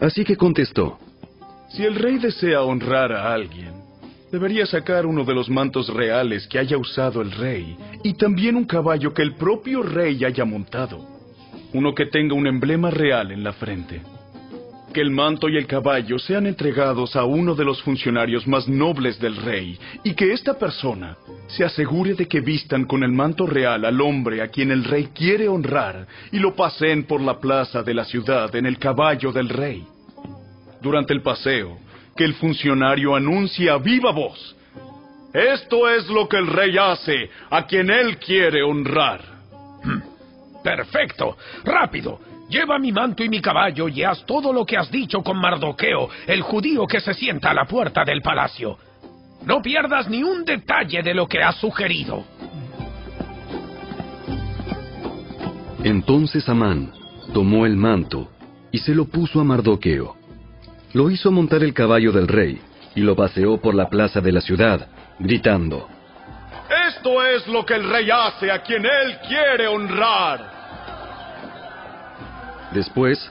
Así 0.00 0.24
que 0.24 0.36
contestó, 0.36 0.98
Si 1.70 1.84
el 1.84 1.96
rey 1.96 2.18
desea 2.18 2.62
honrar 2.62 3.12
a 3.12 3.34
alguien, 3.34 3.72
debería 4.30 4.64
sacar 4.66 5.06
uno 5.06 5.24
de 5.24 5.34
los 5.34 5.48
mantos 5.48 5.88
reales 5.88 6.46
que 6.46 6.58
haya 6.58 6.76
usado 6.76 7.20
el 7.22 7.32
rey 7.32 7.76
y 8.02 8.14
también 8.14 8.54
un 8.56 8.64
caballo 8.64 9.12
que 9.12 9.22
el 9.22 9.34
propio 9.34 9.82
rey 9.82 10.24
haya 10.24 10.44
montado. 10.44 11.04
Uno 11.72 11.94
que 11.94 12.06
tenga 12.06 12.34
un 12.34 12.46
emblema 12.46 12.90
real 12.90 13.32
en 13.32 13.42
la 13.42 13.52
frente. 13.52 14.02
Que 14.94 15.00
el 15.00 15.10
manto 15.10 15.48
y 15.48 15.56
el 15.56 15.66
caballo 15.66 16.20
sean 16.20 16.46
entregados 16.46 17.16
a 17.16 17.24
uno 17.24 17.56
de 17.56 17.64
los 17.64 17.82
funcionarios 17.82 18.46
más 18.46 18.68
nobles 18.68 19.18
del 19.18 19.34
rey 19.34 19.76
y 20.04 20.14
que 20.14 20.32
esta 20.32 20.56
persona 20.56 21.16
se 21.48 21.64
asegure 21.64 22.14
de 22.14 22.28
que 22.28 22.40
vistan 22.40 22.84
con 22.84 23.02
el 23.02 23.10
manto 23.10 23.44
real 23.44 23.84
al 23.84 24.00
hombre 24.00 24.40
a 24.40 24.46
quien 24.46 24.70
el 24.70 24.84
rey 24.84 25.08
quiere 25.12 25.48
honrar 25.48 26.06
y 26.30 26.38
lo 26.38 26.54
paseen 26.54 27.06
por 27.08 27.20
la 27.20 27.40
plaza 27.40 27.82
de 27.82 27.92
la 27.92 28.04
ciudad 28.04 28.54
en 28.54 28.66
el 28.66 28.78
caballo 28.78 29.32
del 29.32 29.48
rey. 29.48 29.84
Durante 30.80 31.12
el 31.12 31.22
paseo, 31.22 31.76
que 32.16 32.24
el 32.24 32.34
funcionario 32.34 33.16
anuncie 33.16 33.70
a 33.70 33.78
viva 33.78 34.12
voz, 34.12 34.54
esto 35.32 35.90
es 35.90 36.06
lo 36.06 36.28
que 36.28 36.36
el 36.36 36.46
rey 36.46 36.78
hace 36.78 37.30
a 37.50 37.66
quien 37.66 37.90
él 37.90 38.16
quiere 38.18 38.62
honrar. 38.62 39.20
Perfecto. 40.62 41.36
Rápido. 41.64 42.33
Lleva 42.48 42.78
mi 42.78 42.92
manto 42.92 43.24
y 43.24 43.28
mi 43.28 43.40
caballo 43.40 43.88
y 43.88 44.02
haz 44.02 44.24
todo 44.26 44.52
lo 44.52 44.66
que 44.66 44.76
has 44.76 44.90
dicho 44.90 45.22
con 45.22 45.38
Mardoqueo, 45.38 46.08
el 46.26 46.42
judío 46.42 46.86
que 46.86 47.00
se 47.00 47.14
sienta 47.14 47.50
a 47.50 47.54
la 47.54 47.64
puerta 47.64 48.04
del 48.04 48.20
palacio. 48.20 48.78
No 49.46 49.60
pierdas 49.62 50.08
ni 50.08 50.22
un 50.22 50.44
detalle 50.44 51.02
de 51.02 51.14
lo 51.14 51.26
que 51.26 51.42
has 51.42 51.56
sugerido. 51.56 52.24
Entonces 55.82 56.48
Amán 56.48 56.92
tomó 57.32 57.66
el 57.66 57.76
manto 57.76 58.30
y 58.72 58.78
se 58.78 58.94
lo 58.94 59.06
puso 59.06 59.40
a 59.40 59.44
Mardoqueo. 59.44 60.16
Lo 60.94 61.10
hizo 61.10 61.30
montar 61.30 61.62
el 61.62 61.74
caballo 61.74 62.12
del 62.12 62.28
rey 62.28 62.60
y 62.94 63.00
lo 63.00 63.16
paseó 63.16 63.60
por 63.60 63.74
la 63.74 63.88
plaza 63.88 64.20
de 64.20 64.32
la 64.32 64.40
ciudad, 64.40 64.88
gritando, 65.18 65.88
Esto 66.88 67.24
es 67.24 67.46
lo 67.48 67.66
que 67.66 67.74
el 67.74 67.88
rey 67.88 68.08
hace 68.10 68.50
a 68.50 68.62
quien 68.62 68.84
él 68.84 69.18
quiere 69.28 69.66
honrar. 69.66 70.53
Después, 72.74 73.30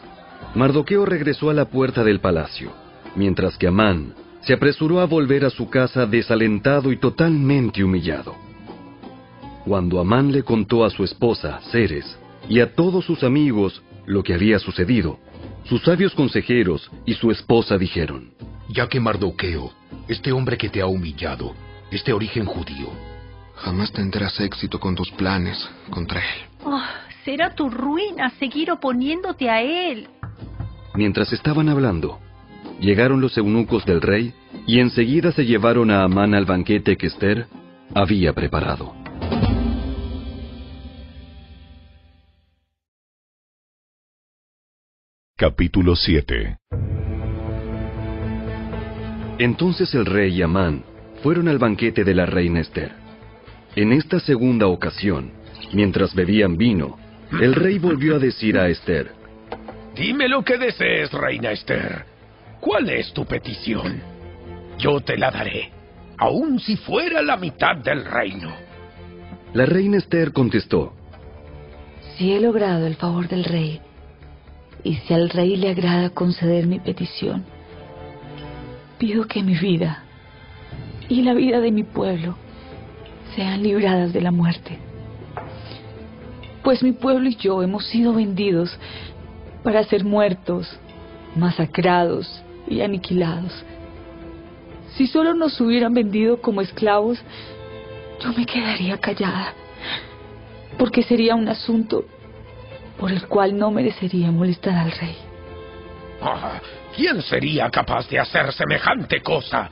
Mardoqueo 0.55 1.05
regresó 1.05 1.49
a 1.49 1.53
la 1.53 1.65
puerta 1.65 2.03
del 2.03 2.21
palacio, 2.21 2.71
mientras 3.15 3.57
que 3.57 3.67
Amán 3.67 4.15
se 4.41 4.53
apresuró 4.53 5.01
a 5.01 5.05
volver 5.05 5.43
a 5.43 5.49
su 5.49 5.69
casa 5.69 6.05
desalentado 6.05 6.91
y 6.91 6.97
totalmente 6.97 7.83
humillado. 7.83 8.35
Cuando 9.65 9.99
Amán 9.99 10.31
le 10.31 10.43
contó 10.43 10.85
a 10.85 10.89
su 10.89 11.03
esposa, 11.03 11.59
Ceres, 11.71 12.17
y 12.47 12.61
a 12.61 12.73
todos 12.73 13.05
sus 13.05 13.23
amigos 13.23 13.81
lo 14.05 14.23
que 14.23 14.33
había 14.33 14.59
sucedido, 14.59 15.19
sus 15.65 15.81
sabios 15.83 16.13
consejeros 16.13 16.89
y 17.05 17.13
su 17.13 17.29
esposa 17.29 17.77
dijeron, 17.77 18.33
Ya 18.69 18.87
que 18.87 18.99
Mardoqueo, 18.99 19.73
este 20.07 20.31
hombre 20.31 20.57
que 20.57 20.69
te 20.69 20.81
ha 20.81 20.87
humillado, 20.87 21.53
es 21.91 22.03
de 22.03 22.13
origen 22.13 22.45
judío, 22.45 22.87
jamás 23.55 23.91
tendrás 23.91 24.39
éxito 24.39 24.79
con 24.79 24.95
tus 24.95 25.11
planes 25.11 25.69
contra 25.89 26.19
él. 26.19 26.41
Oh, 26.65 26.81
será 27.23 27.55
tu 27.55 27.69
ruina 27.69 28.29
seguir 28.37 28.71
oponiéndote 28.71 29.49
a 29.49 29.61
él. 29.61 30.07
Mientras 30.95 31.31
estaban 31.33 31.69
hablando, 31.69 32.19
llegaron 32.79 33.21
los 33.21 33.37
eunucos 33.37 33.85
del 33.85 34.01
rey 34.01 34.33
y 34.67 34.79
enseguida 34.79 35.31
se 35.31 35.45
llevaron 35.45 35.89
a 35.91 36.03
Amán 36.03 36.33
al 36.35 36.45
banquete 36.45 36.97
que 36.97 37.07
Esther 37.07 37.47
había 37.93 38.33
preparado. 38.33 38.93
Capítulo 45.35 45.95
7 45.95 46.57
Entonces 49.39 49.93
el 49.95 50.05
rey 50.05 50.35
y 50.35 50.41
Amán 50.41 50.83
fueron 51.21 51.47
al 51.47 51.57
banquete 51.57 52.03
de 52.03 52.13
la 52.13 52.25
reina 52.25 52.59
Esther. 52.59 52.91
En 53.75 53.91
esta 53.91 54.19
segunda 54.19 54.67
ocasión, 54.67 55.31
mientras 55.73 56.13
bebían 56.13 56.55
vino, 56.57 56.97
el 57.41 57.55
rey 57.55 57.79
volvió 57.79 58.15
a 58.15 58.19
decir 58.19 58.57
a 58.57 58.67
Esther, 58.69 59.11
Dime 59.95 60.27
lo 60.27 60.43
que 60.43 60.57
desees, 60.57 61.11
reina 61.11 61.51
Esther. 61.51 62.05
¿Cuál 62.59 62.89
es 62.89 63.13
tu 63.13 63.25
petición? 63.25 64.01
Yo 64.79 65.01
te 65.01 65.17
la 65.17 65.29
daré, 65.29 65.71
aun 66.17 66.59
si 66.59 66.77
fuera 66.77 67.21
la 67.21 67.37
mitad 67.37 67.75
del 67.77 68.03
reino. 68.05 68.51
La 69.53 69.65
reina 69.65 69.97
Esther 69.97 70.31
contestó, 70.31 70.93
Si 72.17 72.33
he 72.33 72.39
logrado 72.39 72.87
el 72.87 72.95
favor 72.95 73.27
del 73.27 73.43
rey, 73.43 73.81
y 74.83 74.95
si 74.95 75.13
al 75.13 75.29
rey 75.29 75.55
le 75.55 75.69
agrada 75.69 76.09
conceder 76.09 76.65
mi 76.65 76.79
petición, 76.79 77.45
pido 78.97 79.25
que 79.25 79.43
mi 79.43 79.55
vida 79.55 80.03
y 81.07 81.21
la 81.21 81.33
vida 81.33 81.59
de 81.59 81.71
mi 81.71 81.83
pueblo 81.83 82.35
sean 83.35 83.61
libradas 83.61 84.13
de 84.13 84.21
la 84.21 84.31
muerte. 84.31 84.79
Pues 86.63 86.81
mi 86.81 86.93
pueblo 86.93 87.27
y 87.27 87.35
yo 87.35 87.61
hemos 87.61 87.85
sido 87.87 88.13
vendidos 88.13 88.77
para 89.63 89.83
ser 89.83 90.03
muertos, 90.03 90.79
masacrados 91.35 92.43
y 92.67 92.81
aniquilados. 92.81 93.65
Si 94.95 95.07
solo 95.07 95.33
nos 95.33 95.59
hubieran 95.59 95.93
vendido 95.93 96.39
como 96.41 96.61
esclavos, 96.61 97.19
yo 98.21 98.31
me 98.33 98.45
quedaría 98.45 98.97
callada, 98.97 99.53
porque 100.77 101.03
sería 101.03 101.35
un 101.35 101.49
asunto 101.49 102.05
por 102.97 103.11
el 103.11 103.27
cual 103.27 103.57
no 103.57 103.71
merecería 103.71 104.31
molestar 104.31 104.75
al 104.75 104.91
rey. 104.91 105.17
Ah, 106.21 106.61
¿Quién 106.95 107.21
sería 107.23 107.69
capaz 107.69 108.07
de 108.07 108.19
hacer 108.19 108.53
semejante 108.53 109.21
cosa? 109.21 109.69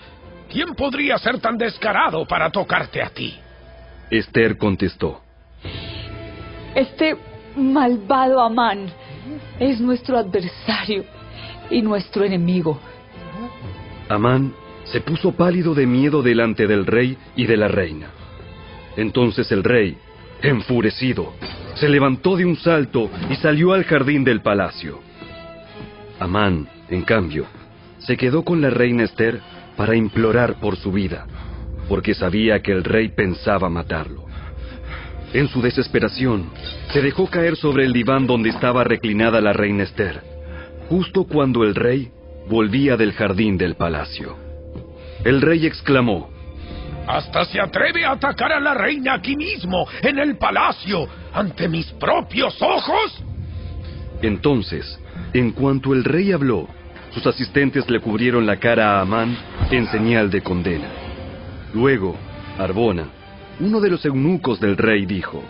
¿Quién 0.51 0.73
podría 0.75 1.17
ser 1.17 1.39
tan 1.39 1.57
descarado 1.57 2.25
para 2.25 2.49
tocarte 2.49 3.01
a 3.01 3.09
ti? 3.09 3.39
Esther 4.09 4.57
contestó, 4.57 5.21
Este 6.75 7.17
malvado 7.55 8.39
Amán 8.39 8.87
es 9.59 9.81
nuestro 9.81 10.17
adversario 10.17 11.03
y 11.69 11.81
nuestro 11.81 12.23
enemigo. 12.23 12.79
Amán 14.07 14.53
se 14.85 15.01
puso 15.01 15.33
pálido 15.33 15.73
de 15.73 15.85
miedo 15.85 16.21
delante 16.21 16.67
del 16.67 16.85
rey 16.85 17.17
y 17.35 17.45
de 17.45 17.57
la 17.57 17.67
reina. 17.67 18.07
Entonces 18.95 19.51
el 19.51 19.63
rey, 19.63 19.97
enfurecido, 20.41 21.33
se 21.75 21.89
levantó 21.89 22.35
de 22.35 22.45
un 22.45 22.55
salto 22.55 23.09
y 23.29 23.35
salió 23.35 23.73
al 23.73 23.83
jardín 23.83 24.23
del 24.23 24.41
palacio. 24.41 24.99
Amán, 26.19 26.69
en 26.89 27.01
cambio, 27.03 27.45
se 27.99 28.15
quedó 28.15 28.43
con 28.43 28.61
la 28.61 28.69
reina 28.69 29.03
Esther 29.03 29.41
para 29.75 29.95
implorar 29.95 30.59
por 30.59 30.77
su 30.77 30.91
vida, 30.91 31.25
porque 31.89 32.13
sabía 32.13 32.61
que 32.61 32.71
el 32.71 32.83
rey 32.83 33.09
pensaba 33.09 33.69
matarlo. 33.69 34.30
En 35.33 35.47
su 35.47 35.61
desesperación, 35.61 36.49
se 36.91 37.01
dejó 37.01 37.27
caer 37.27 37.55
sobre 37.55 37.85
el 37.85 37.93
diván 37.93 38.27
donde 38.27 38.49
estaba 38.49 38.83
reclinada 38.83 39.39
la 39.39 39.53
reina 39.53 39.83
Esther, 39.83 40.21
justo 40.89 41.23
cuando 41.23 41.63
el 41.63 41.73
rey 41.73 42.11
volvía 42.49 42.97
del 42.97 43.13
jardín 43.13 43.57
del 43.57 43.75
palacio. 43.75 44.35
El 45.23 45.41
rey 45.41 45.65
exclamó, 45.65 46.29
Hasta 47.07 47.45
se 47.45 47.61
atreve 47.61 48.03
a 48.03 48.11
atacar 48.11 48.51
a 48.51 48.59
la 48.59 48.73
reina 48.73 49.13
aquí 49.13 49.37
mismo, 49.37 49.87
en 50.01 50.19
el 50.19 50.37
palacio, 50.37 51.07
ante 51.33 51.69
mis 51.69 51.85
propios 51.93 52.61
ojos. 52.61 53.23
Entonces, 54.21 54.99
en 55.33 55.51
cuanto 55.51 55.93
el 55.93 56.03
rey 56.03 56.33
habló, 56.33 56.67
sus 57.11 57.25
asistentes 57.25 57.89
le 57.89 58.01
cubrieron 58.01 58.45
la 58.45 58.57
cara 58.57 58.97
a 58.97 59.01
Amán 59.01 59.37
en 59.69 59.87
señal 59.87 60.29
de 60.29 60.41
condena. 60.41 60.87
Luego, 61.73 62.17
Arbona, 62.57 63.07
uno 63.61 63.79
de 63.79 63.91
los 63.91 64.03
eunucos 64.05 64.59
del 64.59 64.75
rey, 64.75 65.05
dijo, 65.05 65.43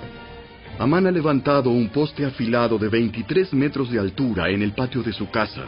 Amán 0.77 1.07
ha 1.07 1.11
levantado 1.11 1.69
un 1.69 1.89
poste 1.89 2.25
afilado 2.25 2.77
de 2.77 2.89
23 2.89 3.53
metros 3.53 3.89
de 3.89 3.99
altura 3.99 4.49
en 4.49 4.61
el 4.61 4.73
patio 4.73 5.01
de 5.01 5.13
su 5.13 5.29
casa. 5.29 5.63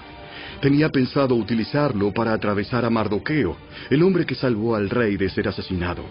Tenía 0.59 0.89
pensado 0.89 1.35
utilizarlo 1.35 2.11
para 2.11 2.33
atravesar 2.33 2.83
a 2.83 2.89
Mardoqueo, 2.89 3.55
el 3.89 4.03
hombre 4.03 4.25
que 4.25 4.35
salvó 4.35 4.75
al 4.75 4.89
rey 4.89 5.15
de 5.15 5.29
ser 5.29 5.47
asesinado. 5.47 6.03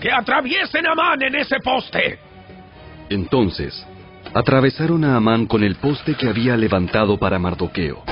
¡Que 0.00 0.10
atraviesen 0.10 0.86
a 0.86 0.92
Amán 0.92 1.22
en 1.22 1.34
ese 1.34 1.56
poste! 1.62 2.18
Entonces, 3.10 3.86
atravesaron 4.32 5.04
a 5.04 5.16
Amán 5.16 5.46
con 5.46 5.62
el 5.62 5.76
poste 5.76 6.14
que 6.14 6.28
había 6.28 6.56
levantado 6.56 7.18
para 7.18 7.38
Mardoqueo. 7.38 8.02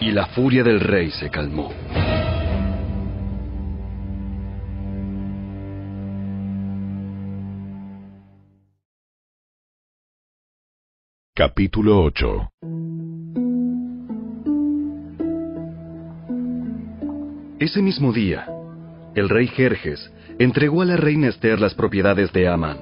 Y 0.00 0.10
la 0.10 0.26
furia 0.26 0.64
del 0.64 0.80
rey 0.80 1.10
se 1.10 1.30
calmó. 1.30 1.72
Capítulo 11.38 12.02
8 12.02 12.50
Ese 17.58 17.82
mismo 17.82 18.10
día, 18.14 18.46
el 19.14 19.28
rey 19.28 19.46
Jerjes 19.48 20.10
entregó 20.38 20.80
a 20.80 20.86
la 20.86 20.96
reina 20.96 21.28
Esther 21.28 21.60
las 21.60 21.74
propiedades 21.74 22.32
de 22.32 22.48
Amán, 22.48 22.78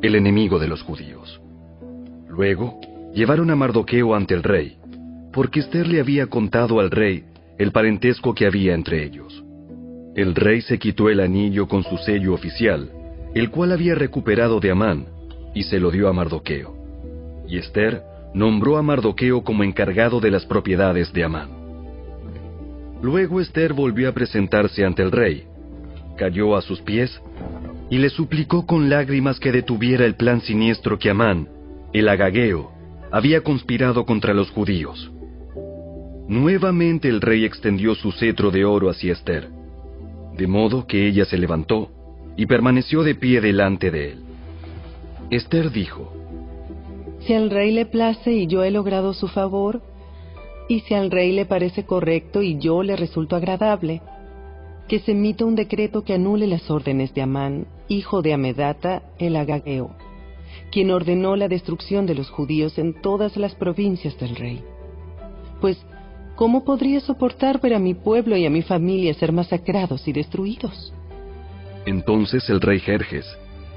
el 0.00 0.14
enemigo 0.14 0.58
de 0.58 0.68
los 0.68 0.80
judíos. 0.80 1.38
Luego, 2.30 2.80
llevaron 3.12 3.50
a 3.50 3.56
Mardoqueo 3.56 4.14
ante 4.14 4.32
el 4.32 4.42
rey, 4.42 4.78
porque 5.30 5.60
Esther 5.60 5.86
le 5.86 6.00
había 6.00 6.28
contado 6.28 6.80
al 6.80 6.90
rey 6.90 7.26
el 7.58 7.72
parentesco 7.72 8.34
que 8.34 8.46
había 8.46 8.72
entre 8.72 9.04
ellos. 9.04 9.44
El 10.16 10.34
rey 10.34 10.62
se 10.62 10.78
quitó 10.78 11.10
el 11.10 11.20
anillo 11.20 11.68
con 11.68 11.84
su 11.84 11.98
sello 11.98 12.32
oficial, 12.32 12.90
el 13.34 13.50
cual 13.50 13.70
había 13.70 13.94
recuperado 13.94 14.60
de 14.60 14.70
Amán, 14.70 15.04
y 15.54 15.64
se 15.64 15.78
lo 15.78 15.90
dio 15.90 16.08
a 16.08 16.14
Mardoqueo. 16.14 16.77
Y 17.48 17.58
Esther 17.58 18.02
nombró 18.34 18.76
a 18.76 18.82
Mardoqueo 18.82 19.42
como 19.42 19.64
encargado 19.64 20.20
de 20.20 20.30
las 20.30 20.44
propiedades 20.44 21.12
de 21.12 21.24
Amán. 21.24 21.48
Luego 23.02 23.40
Esther 23.40 23.72
volvió 23.72 24.08
a 24.08 24.12
presentarse 24.12 24.84
ante 24.84 25.02
el 25.02 25.10
rey, 25.10 25.44
cayó 26.16 26.56
a 26.56 26.62
sus 26.62 26.80
pies 26.82 27.20
y 27.90 27.98
le 27.98 28.10
suplicó 28.10 28.66
con 28.66 28.90
lágrimas 28.90 29.40
que 29.40 29.52
detuviera 29.52 30.04
el 30.04 30.14
plan 30.14 30.40
siniestro 30.40 30.98
que 30.98 31.10
Amán, 31.10 31.48
el 31.92 32.08
agageo, 32.08 32.72
había 33.10 33.42
conspirado 33.42 34.04
contra 34.04 34.34
los 34.34 34.50
judíos. 34.50 35.10
Nuevamente 36.28 37.08
el 37.08 37.22
rey 37.22 37.44
extendió 37.44 37.94
su 37.94 38.12
cetro 38.12 38.50
de 38.50 38.64
oro 38.64 38.90
hacia 38.90 39.14
Esther, 39.14 39.48
de 40.36 40.46
modo 40.46 40.86
que 40.86 41.06
ella 41.06 41.24
se 41.24 41.38
levantó 41.38 41.90
y 42.36 42.46
permaneció 42.46 43.02
de 43.02 43.14
pie 43.14 43.40
delante 43.40 43.90
de 43.90 44.12
él. 44.12 44.18
Esther 45.30 45.70
dijo, 45.70 46.12
Si 47.28 47.34
al 47.34 47.50
rey 47.50 47.72
le 47.72 47.84
place 47.84 48.32
y 48.32 48.46
yo 48.46 48.64
he 48.64 48.70
logrado 48.70 49.12
su 49.12 49.28
favor, 49.28 49.82
y 50.66 50.80
si 50.80 50.94
al 50.94 51.10
rey 51.10 51.30
le 51.32 51.44
parece 51.44 51.84
correcto 51.84 52.40
y 52.40 52.58
yo 52.58 52.82
le 52.82 52.96
resulto 52.96 53.36
agradable, 53.36 54.00
que 54.88 55.00
se 55.00 55.12
emita 55.12 55.44
un 55.44 55.54
decreto 55.54 56.04
que 56.04 56.14
anule 56.14 56.46
las 56.46 56.70
órdenes 56.70 57.12
de 57.12 57.20
Amán, 57.20 57.66
hijo 57.86 58.22
de 58.22 58.32
Amedata, 58.32 59.02
el 59.18 59.36
agageo, 59.36 59.90
quien 60.72 60.90
ordenó 60.90 61.36
la 61.36 61.48
destrucción 61.48 62.06
de 62.06 62.14
los 62.14 62.30
judíos 62.30 62.78
en 62.78 62.98
todas 63.02 63.36
las 63.36 63.54
provincias 63.54 64.18
del 64.18 64.34
rey. 64.34 64.64
Pues, 65.60 65.76
¿cómo 66.34 66.64
podría 66.64 67.00
soportar 67.00 67.60
ver 67.60 67.74
a 67.74 67.78
mi 67.78 67.92
pueblo 67.92 68.38
y 68.38 68.46
a 68.46 68.50
mi 68.50 68.62
familia 68.62 69.12
ser 69.12 69.32
masacrados 69.32 70.08
y 70.08 70.14
destruidos? 70.14 70.94
Entonces 71.84 72.48
el 72.48 72.62
rey 72.62 72.80
Jerjes 72.80 73.26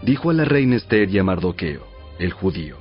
dijo 0.03 0.29
a 0.29 0.33
la 0.33 0.45
reina 0.45 0.77
Esther 0.77 1.09
y 1.09 1.19
a 1.19 1.23
Mardoqueo, 1.25 1.81
el 2.17 2.31
judío, 2.31 2.77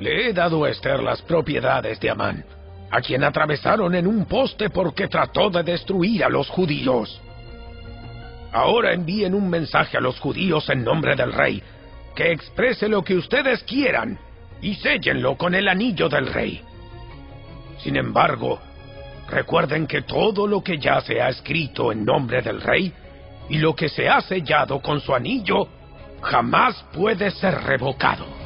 Le 0.00 0.28
he 0.28 0.32
dado 0.32 0.64
a 0.64 0.70
Esther 0.70 1.02
las 1.02 1.22
propiedades 1.22 1.98
de 2.00 2.10
Amán, 2.10 2.44
a 2.90 3.00
quien 3.00 3.24
atravesaron 3.24 3.94
en 3.94 4.06
un 4.06 4.26
poste 4.26 4.70
porque 4.70 5.08
trató 5.08 5.50
de 5.50 5.62
destruir 5.62 6.24
a 6.24 6.28
los 6.28 6.48
judíos. 6.48 7.20
Ahora 8.52 8.92
envíen 8.92 9.34
un 9.34 9.50
mensaje 9.50 9.96
a 9.96 10.00
los 10.00 10.18
judíos 10.20 10.68
en 10.70 10.84
nombre 10.84 11.16
del 11.16 11.32
rey, 11.32 11.62
que 12.14 12.32
exprese 12.32 12.88
lo 12.88 13.02
que 13.02 13.16
ustedes 13.16 13.62
quieran, 13.64 14.18
y 14.62 14.74
séllenlo 14.76 15.36
con 15.36 15.54
el 15.54 15.68
anillo 15.68 16.08
del 16.08 16.26
rey. 16.26 16.62
Sin 17.78 17.96
embargo, 17.96 18.58
recuerden 19.28 19.86
que 19.86 20.02
todo 20.02 20.46
lo 20.46 20.62
que 20.62 20.78
ya 20.78 21.00
se 21.00 21.20
ha 21.20 21.28
escrito 21.28 21.92
en 21.92 22.04
nombre 22.04 22.42
del 22.42 22.60
rey 22.60 22.92
y 23.48 23.58
lo 23.58 23.74
que 23.74 23.88
se 23.88 24.08
ha 24.08 24.20
sellado 24.20 24.80
con 24.80 25.00
su 25.00 25.14
anillo 25.14 25.68
jamás 26.22 26.84
puede 26.92 27.30
ser 27.30 27.54
revocado. 27.62 28.37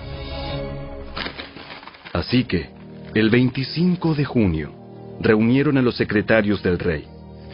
Así 2.12 2.44
que, 2.44 2.70
el 3.14 3.30
25 3.30 4.14
de 4.14 4.24
junio, 4.24 4.72
reunieron 5.20 5.78
a 5.78 5.82
los 5.82 5.96
secretarios 5.96 6.62
del 6.62 6.78
rey 6.78 7.04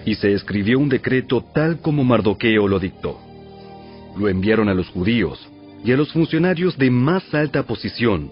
y 0.04 0.14
se 0.14 0.32
escribió 0.32 0.78
un 0.78 0.88
decreto 0.88 1.44
tal 1.54 1.80
como 1.80 2.04
Mardoqueo 2.04 2.66
lo 2.66 2.78
dictó. 2.78 3.18
Lo 4.16 4.28
enviaron 4.28 4.68
a 4.68 4.74
los 4.74 4.88
judíos 4.88 5.48
y 5.84 5.92
a 5.92 5.96
los 5.96 6.12
funcionarios 6.12 6.76
de 6.76 6.90
más 6.90 7.32
alta 7.34 7.62
posición, 7.64 8.30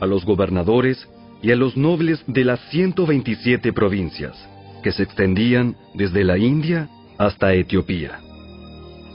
a 0.00 0.06
los 0.06 0.24
gobernadores 0.24 1.08
y 1.42 1.50
a 1.50 1.56
los 1.56 1.76
nobles 1.76 2.22
de 2.26 2.44
las 2.44 2.60
127 2.70 3.72
provincias, 3.72 4.36
que 4.82 4.92
se 4.92 5.02
extendían 5.02 5.76
desde 5.94 6.24
la 6.24 6.38
India 6.38 6.88
hasta 7.18 7.54
Etiopía. 7.54 8.20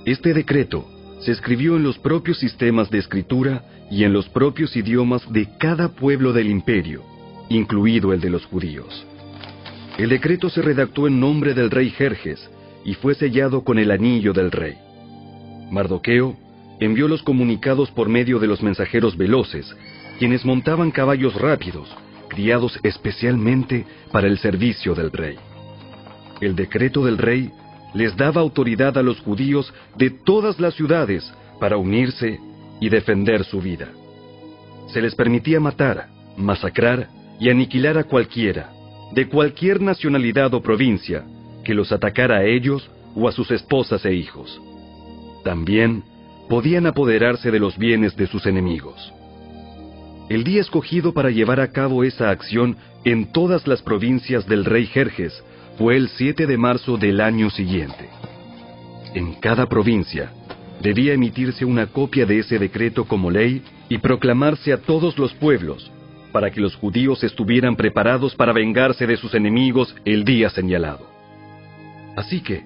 Este 0.05 0.33
decreto 0.33 0.87
se 1.21 1.31
escribió 1.31 1.75
en 1.75 1.83
los 1.83 1.97
propios 1.97 2.39
sistemas 2.39 2.89
de 2.89 2.99
escritura 2.99 3.63
y 3.91 4.05
en 4.05 4.13
los 4.13 4.29
propios 4.29 4.75
idiomas 4.77 5.21
de 5.31 5.49
cada 5.59 5.89
pueblo 5.89 6.31
del 6.31 6.49
imperio, 6.49 7.03
incluido 7.49 8.13
el 8.13 8.21
de 8.21 8.29
los 8.29 8.45
judíos. 8.45 9.05
El 9.97 10.09
decreto 10.09 10.49
se 10.49 10.61
redactó 10.61 11.07
en 11.07 11.19
nombre 11.19 11.53
del 11.53 11.69
rey 11.69 11.89
Jerjes 11.89 12.49
y 12.85 12.93
fue 12.93 13.13
sellado 13.13 13.63
con 13.65 13.77
el 13.77 13.91
anillo 13.91 14.31
del 14.31 14.49
rey. 14.49 14.75
Mardoqueo 15.69 16.37
envió 16.79 17.09
los 17.09 17.21
comunicados 17.21 17.91
por 17.91 18.07
medio 18.07 18.39
de 18.39 18.47
los 18.47 18.63
mensajeros 18.63 19.17
veloces, 19.17 19.75
quienes 20.17 20.45
montaban 20.45 20.91
caballos 20.91 21.35
rápidos, 21.35 21.93
criados 22.29 22.79
especialmente 22.83 23.85
para 24.11 24.27
el 24.27 24.39
servicio 24.39 24.95
del 24.95 25.11
rey. 25.11 25.35
El 26.39 26.55
decreto 26.55 27.03
del 27.03 27.17
rey 27.17 27.51
les 27.93 28.15
daba 28.15 28.39
autoridad 28.39 28.97
a 28.97 29.03
los 29.03 29.19
judíos 29.19 29.73
de 29.97 30.09
todas 30.09 30.61
las 30.61 30.75
ciudades 30.75 31.29
para 31.59 31.75
unirse 31.75 32.39
y 32.81 32.89
defender 32.89 33.45
su 33.45 33.61
vida. 33.61 33.87
Se 34.87 35.01
les 35.01 35.15
permitía 35.15 35.61
matar, 35.61 36.07
masacrar 36.35 37.07
y 37.39 37.49
aniquilar 37.49 37.97
a 37.97 38.03
cualquiera, 38.03 38.71
de 39.13 39.29
cualquier 39.29 39.81
nacionalidad 39.81 40.53
o 40.53 40.61
provincia, 40.61 41.23
que 41.63 41.73
los 41.73 41.93
atacara 41.93 42.39
a 42.39 42.43
ellos 42.43 42.89
o 43.15 43.29
a 43.29 43.31
sus 43.31 43.51
esposas 43.51 44.03
e 44.03 44.13
hijos. 44.13 44.59
También 45.43 46.03
podían 46.49 46.87
apoderarse 46.87 47.51
de 47.51 47.59
los 47.59 47.77
bienes 47.77 48.15
de 48.17 48.27
sus 48.27 48.45
enemigos. 48.45 49.13
El 50.29 50.43
día 50.43 50.61
escogido 50.61 51.13
para 51.13 51.29
llevar 51.29 51.59
a 51.59 51.71
cabo 51.71 52.03
esa 52.03 52.29
acción 52.29 52.77
en 53.03 53.31
todas 53.31 53.67
las 53.67 53.81
provincias 53.81 54.47
del 54.47 54.65
rey 54.65 54.85
Jerjes 54.87 55.43
fue 55.77 55.97
el 55.97 56.09
7 56.09 56.47
de 56.47 56.57
marzo 56.57 56.97
del 56.97 57.21
año 57.21 57.49
siguiente. 57.49 58.09
En 59.13 59.33
cada 59.35 59.67
provincia 59.67 60.31
debía 60.81 61.13
emitirse 61.13 61.65
una 61.65 61.87
copia 61.87 62.25
de 62.25 62.39
ese 62.39 62.59
decreto 62.59 63.05
como 63.05 63.29
ley 63.29 63.61
y 63.89 63.97
proclamarse 63.99 64.73
a 64.73 64.77
todos 64.81 65.17
los 65.17 65.33
pueblos, 65.33 65.91
para 66.31 66.51
que 66.51 66.61
los 66.61 66.75
judíos 66.75 67.23
estuvieran 67.23 67.75
preparados 67.75 68.35
para 68.35 68.53
vengarse 68.53 69.05
de 69.05 69.17
sus 69.17 69.33
enemigos 69.33 69.95
el 70.05 70.23
día 70.23 70.49
señalado. 70.49 71.07
Así 72.15 72.41
que, 72.41 72.63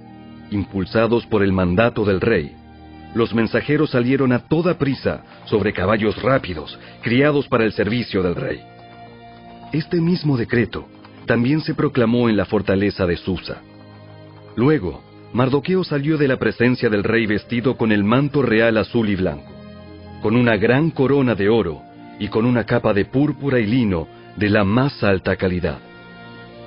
impulsados 0.51 1.25
por 1.25 1.43
el 1.43 1.51
mandato 1.51 2.05
del 2.05 2.21
rey, 2.21 2.55
los 3.15 3.33
mensajeros 3.33 3.91
salieron 3.91 4.33
a 4.33 4.39
toda 4.39 4.77
prisa 4.77 5.23
sobre 5.45 5.73
caballos 5.73 6.21
rápidos, 6.21 6.77
criados 7.01 7.47
para 7.47 7.63
el 7.63 7.71
servicio 7.71 8.21
del 8.21 8.35
rey. 8.35 8.61
Este 9.71 10.01
mismo 10.01 10.37
decreto 10.37 10.87
también 11.25 11.61
se 11.61 11.73
proclamó 11.73 12.29
en 12.29 12.37
la 12.37 12.45
fortaleza 12.45 13.05
de 13.05 13.17
Susa. 13.17 13.61
Luego, 14.55 15.01
Mardoqueo 15.35 15.83
salió 15.83 16.17
de 16.17 16.29
la 16.29 16.37
presencia 16.37 16.89
del 16.89 17.03
rey 17.03 17.25
vestido 17.25 17.75
con 17.75 17.91
el 17.91 18.05
manto 18.05 18.41
real 18.41 18.77
azul 18.77 19.09
y 19.09 19.17
blanco, 19.17 19.51
con 20.21 20.37
una 20.37 20.55
gran 20.55 20.91
corona 20.91 21.35
de 21.35 21.49
oro 21.49 21.81
y 22.19 22.29
con 22.29 22.45
una 22.45 22.63
capa 22.63 22.93
de 22.93 23.03
púrpura 23.03 23.59
y 23.59 23.65
lino 23.65 24.07
de 24.37 24.49
la 24.49 24.63
más 24.63 25.03
alta 25.03 25.35
calidad. 25.35 25.79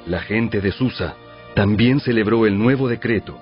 La 0.07 0.21
gente 0.21 0.61
de 0.61 0.71
Susa 0.71 1.15
también 1.55 2.01
celebró 2.01 2.45
el 2.45 2.59
nuevo 2.59 2.89
decreto, 2.89 3.39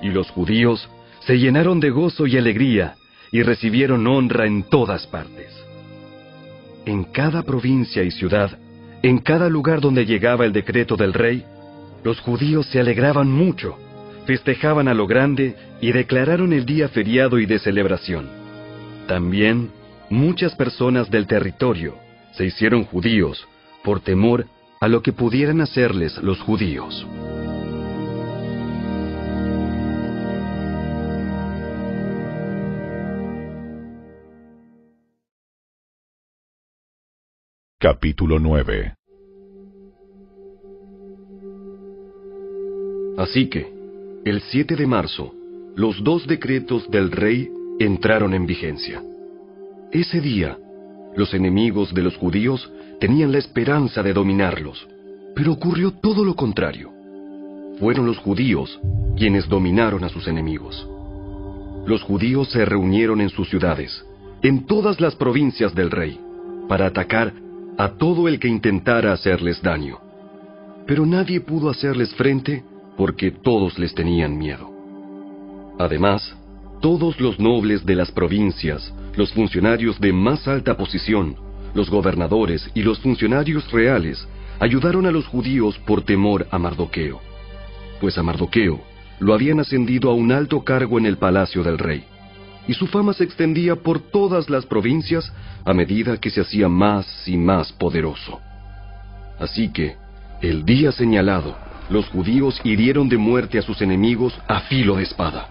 y 0.00 0.10
los 0.10 0.30
judíos 0.30 0.88
se 1.26 1.40
llenaron 1.40 1.80
de 1.80 1.90
gozo 1.90 2.28
y 2.28 2.36
alegría 2.36 2.94
y 3.32 3.42
recibieron 3.42 4.06
honra 4.06 4.46
en 4.46 4.62
todas 4.62 5.08
partes. 5.08 5.52
En 6.86 7.02
cada 7.02 7.42
provincia 7.42 8.04
y 8.04 8.12
ciudad 8.12 8.56
en 9.02 9.18
cada 9.18 9.48
lugar 9.48 9.80
donde 9.80 10.06
llegaba 10.06 10.44
el 10.44 10.52
decreto 10.52 10.94
del 10.96 11.14
rey, 11.14 11.44
los 12.04 12.20
judíos 12.20 12.66
se 12.66 12.78
alegraban 12.78 13.28
mucho, 13.28 13.76
festejaban 14.28 14.88
a 14.88 14.92
lo 14.92 15.06
grande 15.06 15.56
y 15.80 15.90
declararon 15.90 16.52
el 16.52 16.66
día 16.66 16.90
feriado 16.90 17.38
y 17.38 17.46
de 17.46 17.58
celebración. 17.58 18.28
También 19.06 19.70
muchas 20.10 20.54
personas 20.54 21.10
del 21.10 21.26
territorio 21.26 21.94
se 22.32 22.44
hicieron 22.44 22.84
judíos 22.84 23.48
por 23.82 24.00
temor 24.00 24.44
a 24.82 24.88
lo 24.88 25.00
que 25.00 25.14
pudieran 25.14 25.62
hacerles 25.62 26.18
los 26.18 26.38
judíos. 26.40 27.06
Capítulo 37.80 38.38
9 38.38 38.94
Así 43.16 43.48
que, 43.48 43.77
el 44.28 44.42
7 44.42 44.76
de 44.76 44.86
marzo, 44.86 45.32
los 45.74 46.04
dos 46.04 46.26
decretos 46.26 46.90
del 46.90 47.10
rey 47.10 47.48
entraron 47.78 48.34
en 48.34 48.46
vigencia. 48.46 49.02
Ese 49.90 50.20
día, 50.20 50.58
los 51.16 51.32
enemigos 51.32 51.94
de 51.94 52.02
los 52.02 52.16
judíos 52.16 52.70
tenían 53.00 53.32
la 53.32 53.38
esperanza 53.38 54.02
de 54.02 54.12
dominarlos, 54.12 54.86
pero 55.34 55.52
ocurrió 55.52 55.92
todo 55.92 56.24
lo 56.24 56.34
contrario. 56.34 56.90
Fueron 57.80 58.06
los 58.06 58.18
judíos 58.18 58.78
quienes 59.16 59.48
dominaron 59.48 60.04
a 60.04 60.10
sus 60.10 60.28
enemigos. 60.28 60.86
Los 61.86 62.02
judíos 62.02 62.50
se 62.50 62.64
reunieron 62.64 63.22
en 63.22 63.30
sus 63.30 63.48
ciudades, 63.48 64.04
en 64.42 64.66
todas 64.66 65.00
las 65.00 65.14
provincias 65.14 65.74
del 65.74 65.90
rey, 65.90 66.20
para 66.68 66.86
atacar 66.86 67.32
a 67.78 67.90
todo 67.90 68.28
el 68.28 68.38
que 68.38 68.48
intentara 68.48 69.12
hacerles 69.12 69.62
daño. 69.62 69.98
Pero 70.86 71.06
nadie 71.06 71.40
pudo 71.40 71.70
hacerles 71.70 72.12
frente 72.14 72.62
porque 72.98 73.30
todos 73.30 73.78
les 73.78 73.94
tenían 73.94 74.36
miedo. 74.36 74.68
Además, 75.78 76.36
todos 76.82 77.20
los 77.20 77.38
nobles 77.38 77.86
de 77.86 77.94
las 77.94 78.10
provincias, 78.10 78.92
los 79.16 79.32
funcionarios 79.32 80.00
de 80.00 80.12
más 80.12 80.48
alta 80.48 80.76
posición, 80.76 81.36
los 81.74 81.88
gobernadores 81.88 82.68
y 82.74 82.82
los 82.82 82.98
funcionarios 82.98 83.70
reales 83.70 84.26
ayudaron 84.58 85.06
a 85.06 85.12
los 85.12 85.26
judíos 85.28 85.78
por 85.86 86.02
temor 86.02 86.48
a 86.50 86.58
Mardoqueo, 86.58 87.20
pues 88.00 88.18
a 88.18 88.24
Mardoqueo 88.24 88.80
lo 89.20 89.32
habían 89.32 89.60
ascendido 89.60 90.10
a 90.10 90.14
un 90.14 90.32
alto 90.32 90.64
cargo 90.64 90.98
en 90.98 91.06
el 91.06 91.18
palacio 91.18 91.62
del 91.62 91.78
rey 91.78 92.04
y 92.66 92.74
su 92.74 92.88
fama 92.88 93.14
se 93.14 93.24
extendía 93.24 93.76
por 93.76 94.00
todas 94.10 94.50
las 94.50 94.66
provincias 94.66 95.32
a 95.64 95.72
medida 95.72 96.18
que 96.18 96.30
se 96.30 96.40
hacía 96.40 96.68
más 96.68 97.26
y 97.26 97.36
más 97.36 97.72
poderoso. 97.72 98.40
Así 99.38 99.72
que, 99.72 99.96
el 100.42 100.64
día 100.64 100.92
señalado, 100.92 101.56
los 101.90 102.08
judíos 102.08 102.60
hirieron 102.64 103.08
de 103.08 103.16
muerte 103.16 103.58
a 103.58 103.62
sus 103.62 103.80
enemigos 103.80 104.38
a 104.46 104.60
filo 104.60 104.96
de 104.96 105.04
espada. 105.04 105.48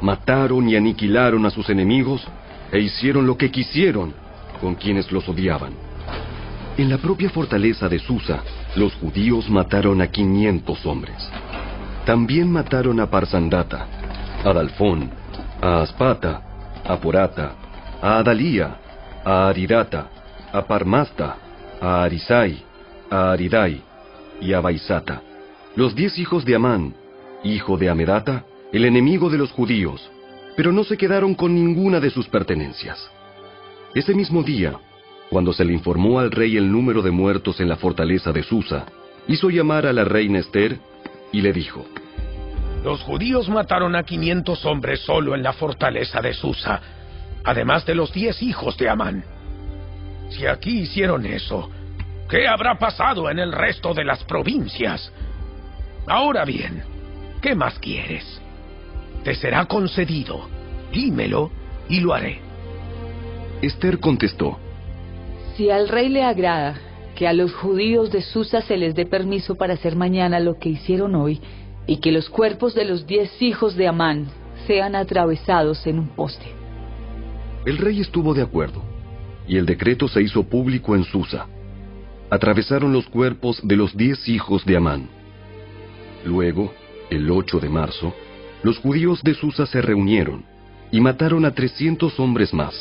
Mataron 0.00 0.68
y 0.68 0.76
aniquilaron 0.76 1.46
a 1.46 1.50
sus 1.50 1.70
enemigos 1.70 2.26
e 2.70 2.80
hicieron 2.80 3.26
lo 3.26 3.36
que 3.36 3.50
quisieron 3.50 4.14
con 4.60 4.74
quienes 4.74 5.10
los 5.10 5.28
odiaban. 5.28 5.72
En 6.76 6.90
la 6.90 6.98
propia 6.98 7.30
fortaleza 7.30 7.88
de 7.88 7.98
Susa, 7.98 8.42
los 8.76 8.94
judíos 8.96 9.48
mataron 9.48 10.02
a 10.02 10.08
500 10.08 10.84
hombres. 10.84 11.30
También 12.04 12.50
mataron 12.50 13.00
a 13.00 13.10
Parsandata, 13.10 13.86
a 14.44 14.52
Dalfón, 14.52 15.10
a 15.62 15.80
Aspata, 15.80 16.42
a 16.84 16.96
Porata, 16.98 17.52
a 18.02 18.18
Adalía, 18.18 18.76
a 19.24 19.48
Aridata, 19.48 20.08
a 20.52 20.62
Parmasta, 20.62 21.36
a 21.80 22.04
Arisai, 22.04 22.62
a 23.10 23.32
Aridai 23.32 23.82
y 24.40 24.52
a 24.52 24.60
Baisata, 24.60 25.22
los 25.76 25.94
diez 25.94 26.18
hijos 26.18 26.46
de 26.46 26.54
Amán, 26.54 26.94
hijo 27.44 27.76
de 27.76 27.90
Amedata, 27.90 28.46
el 28.72 28.86
enemigo 28.86 29.28
de 29.28 29.36
los 29.36 29.52
judíos, 29.52 30.10
pero 30.56 30.72
no 30.72 30.84
se 30.84 30.96
quedaron 30.96 31.34
con 31.34 31.54
ninguna 31.54 32.00
de 32.00 32.08
sus 32.08 32.26
pertenencias. 32.28 33.10
Ese 33.94 34.14
mismo 34.14 34.42
día, 34.42 34.80
cuando 35.28 35.52
se 35.52 35.66
le 35.66 35.74
informó 35.74 36.18
al 36.18 36.30
rey 36.30 36.56
el 36.56 36.72
número 36.72 37.02
de 37.02 37.10
muertos 37.10 37.60
en 37.60 37.68
la 37.68 37.76
fortaleza 37.76 38.32
de 38.32 38.42
Susa, 38.42 38.86
hizo 39.28 39.50
llamar 39.50 39.84
a 39.84 39.92
la 39.92 40.04
reina 40.04 40.38
Esther 40.38 40.78
y 41.30 41.42
le 41.42 41.52
dijo, 41.52 41.84
Los 42.82 43.02
judíos 43.02 43.50
mataron 43.50 43.96
a 43.96 44.02
500 44.02 44.64
hombres 44.64 45.00
solo 45.00 45.34
en 45.34 45.42
la 45.42 45.52
fortaleza 45.52 46.22
de 46.22 46.32
Susa, 46.32 46.80
además 47.44 47.84
de 47.84 47.94
los 47.94 48.14
diez 48.14 48.42
hijos 48.42 48.78
de 48.78 48.88
Amán. 48.88 49.24
Si 50.30 50.46
aquí 50.46 50.80
hicieron 50.80 51.26
eso, 51.26 51.68
¿qué 52.30 52.48
habrá 52.48 52.78
pasado 52.78 53.28
en 53.30 53.38
el 53.38 53.52
resto 53.52 53.92
de 53.92 54.04
las 54.04 54.24
provincias? 54.24 55.12
Ahora 56.06 56.44
bien, 56.44 56.84
¿qué 57.42 57.54
más 57.54 57.78
quieres? 57.80 58.40
Te 59.24 59.34
será 59.34 59.64
concedido. 59.64 60.48
Dímelo 60.92 61.50
y 61.88 62.00
lo 62.00 62.14
haré. 62.14 62.38
Esther 63.60 63.98
contestó, 63.98 64.58
Si 65.56 65.70
al 65.70 65.88
rey 65.88 66.08
le 66.08 66.22
agrada 66.22 66.76
que 67.16 67.26
a 67.26 67.32
los 67.32 67.52
judíos 67.54 68.12
de 68.12 68.22
Susa 68.22 68.60
se 68.60 68.76
les 68.76 68.94
dé 68.94 69.06
permiso 69.06 69.56
para 69.56 69.74
hacer 69.74 69.96
mañana 69.96 70.38
lo 70.38 70.58
que 70.58 70.68
hicieron 70.68 71.14
hoy, 71.14 71.40
y 71.86 71.96
que 71.96 72.12
los 72.12 72.28
cuerpos 72.28 72.74
de 72.74 72.84
los 72.84 73.06
diez 73.06 73.40
hijos 73.40 73.74
de 73.74 73.88
Amán 73.88 74.26
sean 74.66 74.94
atravesados 74.94 75.86
en 75.86 75.98
un 75.98 76.08
poste. 76.08 76.46
El 77.64 77.78
rey 77.78 78.00
estuvo 78.00 78.34
de 78.34 78.42
acuerdo, 78.42 78.82
y 79.48 79.56
el 79.56 79.66
decreto 79.66 80.06
se 80.06 80.22
hizo 80.22 80.44
público 80.44 80.94
en 80.94 81.04
Susa. 81.04 81.46
Atravesaron 82.30 82.92
los 82.92 83.08
cuerpos 83.08 83.60
de 83.64 83.76
los 83.76 83.96
diez 83.96 84.28
hijos 84.28 84.64
de 84.64 84.76
Amán. 84.76 85.08
Luego, 86.26 86.74
el 87.08 87.30
8 87.30 87.60
de 87.60 87.68
marzo, 87.68 88.12
los 88.64 88.78
judíos 88.78 89.22
de 89.22 89.34
Susa 89.34 89.64
se 89.64 89.80
reunieron 89.80 90.44
y 90.90 91.00
mataron 91.00 91.44
a 91.44 91.52
300 91.52 92.18
hombres 92.18 92.52
más. 92.52 92.74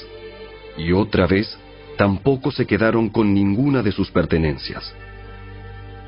Y 0.78 0.92
otra 0.92 1.28
vez, 1.28 1.56
tampoco 1.96 2.52
se 2.52 2.66
quedaron 2.66 3.10
con 3.10 3.36
ninguna 3.36 3.84
de 3.84 3.92
sus 3.92 4.10
pertenencias. 4.10 4.94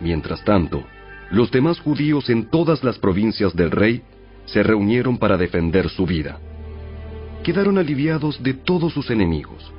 Mientras 0.02 0.44
tanto, 0.44 0.84
los 1.30 1.52
demás 1.52 1.80
judíos 1.80 2.28
en 2.32 2.50
todas 2.50 2.84
las 2.84 2.98
provincias 2.98 3.56
del 3.56 3.70
rey 3.70 4.02
se 4.46 4.64
reunieron 4.64 5.20
para 5.20 5.38
defender 5.38 5.90
su 5.90 6.08
vida. 6.08 6.40
Quedaron 7.44 7.78
aliviados 7.78 8.42
de 8.42 8.56
todos 8.56 8.94
sus 8.94 9.12
enemigos, 9.12 9.72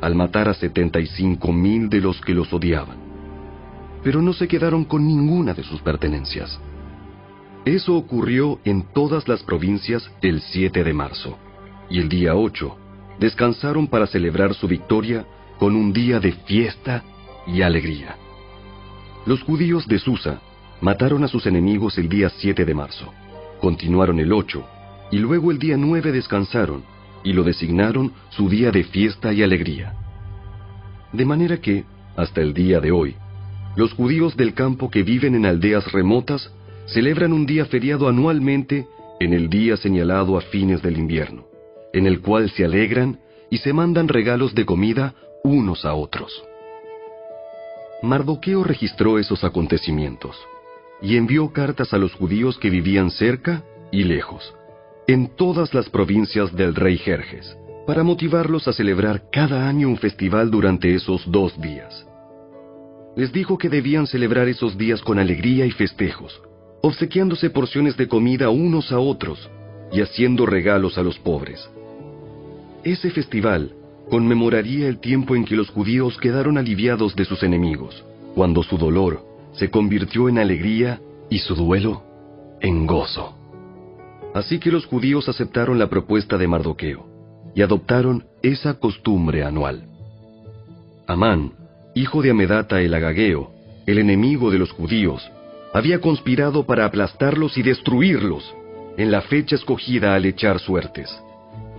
al 0.00 0.14
matar 0.14 0.48
a 0.48 0.54
75 0.54 1.52
mil 1.52 1.88
de 1.88 2.00
los 2.00 2.20
que 2.20 2.34
los 2.34 2.52
odiaban. 2.52 2.98
Pero 4.04 4.22
no 4.22 4.32
se 4.32 4.46
quedaron 4.46 4.84
con 4.84 5.04
ninguna 5.04 5.54
de 5.54 5.64
sus 5.64 5.80
pertenencias. 5.82 6.60
Eso 7.64 7.94
ocurrió 7.94 8.58
en 8.64 8.82
todas 8.94 9.28
las 9.28 9.42
provincias 9.42 10.10
el 10.22 10.40
7 10.40 10.82
de 10.82 10.92
marzo, 10.94 11.36
y 11.90 11.98
el 11.98 12.08
día 12.08 12.34
8 12.34 12.76
descansaron 13.18 13.86
para 13.86 14.06
celebrar 14.06 14.54
su 14.54 14.66
victoria 14.66 15.26
con 15.58 15.76
un 15.76 15.92
día 15.92 16.20
de 16.20 16.32
fiesta 16.32 17.04
y 17.46 17.60
alegría. 17.60 18.16
Los 19.26 19.42
judíos 19.42 19.86
de 19.86 19.98
Susa 19.98 20.40
mataron 20.80 21.22
a 21.22 21.28
sus 21.28 21.44
enemigos 21.44 21.98
el 21.98 22.08
día 22.08 22.30
7 22.30 22.64
de 22.64 22.74
marzo, 22.74 23.12
continuaron 23.60 24.18
el 24.20 24.32
8, 24.32 24.64
y 25.12 25.18
luego 25.18 25.50
el 25.50 25.58
día 25.58 25.76
9 25.76 26.12
descansaron, 26.12 26.82
y 27.22 27.34
lo 27.34 27.44
designaron 27.44 28.14
su 28.30 28.48
día 28.48 28.70
de 28.70 28.84
fiesta 28.84 29.34
y 29.34 29.42
alegría. 29.42 29.92
De 31.12 31.26
manera 31.26 31.58
que, 31.58 31.84
hasta 32.16 32.40
el 32.40 32.54
día 32.54 32.80
de 32.80 32.90
hoy, 32.90 33.16
los 33.76 33.92
judíos 33.92 34.34
del 34.36 34.54
campo 34.54 34.90
que 34.90 35.02
viven 35.02 35.34
en 35.34 35.44
aldeas 35.44 35.92
remotas 35.92 36.50
celebran 36.92 37.32
un 37.32 37.46
día 37.46 37.64
feriado 37.66 38.08
anualmente 38.08 38.86
en 39.20 39.32
el 39.32 39.48
día 39.48 39.76
señalado 39.76 40.36
a 40.36 40.40
fines 40.40 40.82
del 40.82 40.98
invierno, 40.98 41.46
en 41.92 42.06
el 42.06 42.20
cual 42.20 42.50
se 42.50 42.64
alegran 42.64 43.20
y 43.50 43.58
se 43.58 43.72
mandan 43.72 44.08
regalos 44.08 44.54
de 44.54 44.64
comida 44.64 45.14
unos 45.44 45.84
a 45.84 45.94
otros. 45.94 46.42
Mardoqueo 48.02 48.64
registró 48.64 49.18
esos 49.18 49.44
acontecimientos 49.44 50.36
y 51.02 51.16
envió 51.16 51.52
cartas 51.52 51.92
a 51.92 51.98
los 51.98 52.14
judíos 52.14 52.58
que 52.58 52.70
vivían 52.70 53.10
cerca 53.10 53.62
y 53.92 54.04
lejos, 54.04 54.54
en 55.06 55.28
todas 55.36 55.74
las 55.74 55.88
provincias 55.90 56.54
del 56.54 56.74
rey 56.74 56.96
Jerjes, 56.96 57.56
para 57.86 58.02
motivarlos 58.02 58.68
a 58.68 58.72
celebrar 58.72 59.30
cada 59.30 59.68
año 59.68 59.88
un 59.88 59.96
festival 59.96 60.50
durante 60.50 60.94
esos 60.94 61.30
dos 61.30 61.60
días. 61.60 62.06
Les 63.16 63.32
dijo 63.32 63.58
que 63.58 63.68
debían 63.68 64.06
celebrar 64.06 64.48
esos 64.48 64.78
días 64.78 65.02
con 65.02 65.18
alegría 65.18 65.66
y 65.66 65.72
festejos, 65.72 66.40
obsequiándose 66.82 67.50
porciones 67.50 67.96
de 67.96 68.08
comida 68.08 68.50
unos 68.50 68.92
a 68.92 68.98
otros 68.98 69.50
y 69.92 70.00
haciendo 70.00 70.46
regalos 70.46 70.98
a 70.98 71.02
los 71.02 71.18
pobres. 71.18 71.68
Ese 72.84 73.10
festival 73.10 73.72
conmemoraría 74.08 74.88
el 74.88 74.98
tiempo 74.98 75.36
en 75.36 75.44
que 75.44 75.56
los 75.56 75.70
judíos 75.70 76.16
quedaron 76.18 76.58
aliviados 76.58 77.14
de 77.14 77.24
sus 77.24 77.42
enemigos, 77.42 78.04
cuando 78.34 78.62
su 78.62 78.78
dolor 78.78 79.24
se 79.52 79.70
convirtió 79.70 80.28
en 80.28 80.38
alegría 80.38 81.00
y 81.28 81.38
su 81.38 81.54
duelo 81.54 82.02
en 82.60 82.86
gozo. 82.86 83.34
Así 84.34 84.58
que 84.58 84.70
los 84.70 84.86
judíos 84.86 85.28
aceptaron 85.28 85.78
la 85.78 85.88
propuesta 85.88 86.38
de 86.38 86.46
Mardoqueo 86.46 87.06
y 87.54 87.62
adoptaron 87.62 88.24
esa 88.42 88.74
costumbre 88.74 89.44
anual. 89.44 89.84
Amán, 91.06 91.52
hijo 91.94 92.22
de 92.22 92.30
Amedata 92.30 92.80
el 92.80 92.94
Agageo, 92.94 93.50
el 93.86 93.98
enemigo 93.98 94.50
de 94.50 94.58
los 94.58 94.70
judíos, 94.70 95.28
había 95.72 96.00
conspirado 96.00 96.64
para 96.64 96.84
aplastarlos 96.84 97.56
y 97.56 97.62
destruirlos 97.62 98.54
en 98.96 99.10
la 99.10 99.20
fecha 99.22 99.54
escogida 99.54 100.14
al 100.14 100.24
echar 100.24 100.58
suertes. 100.58 101.10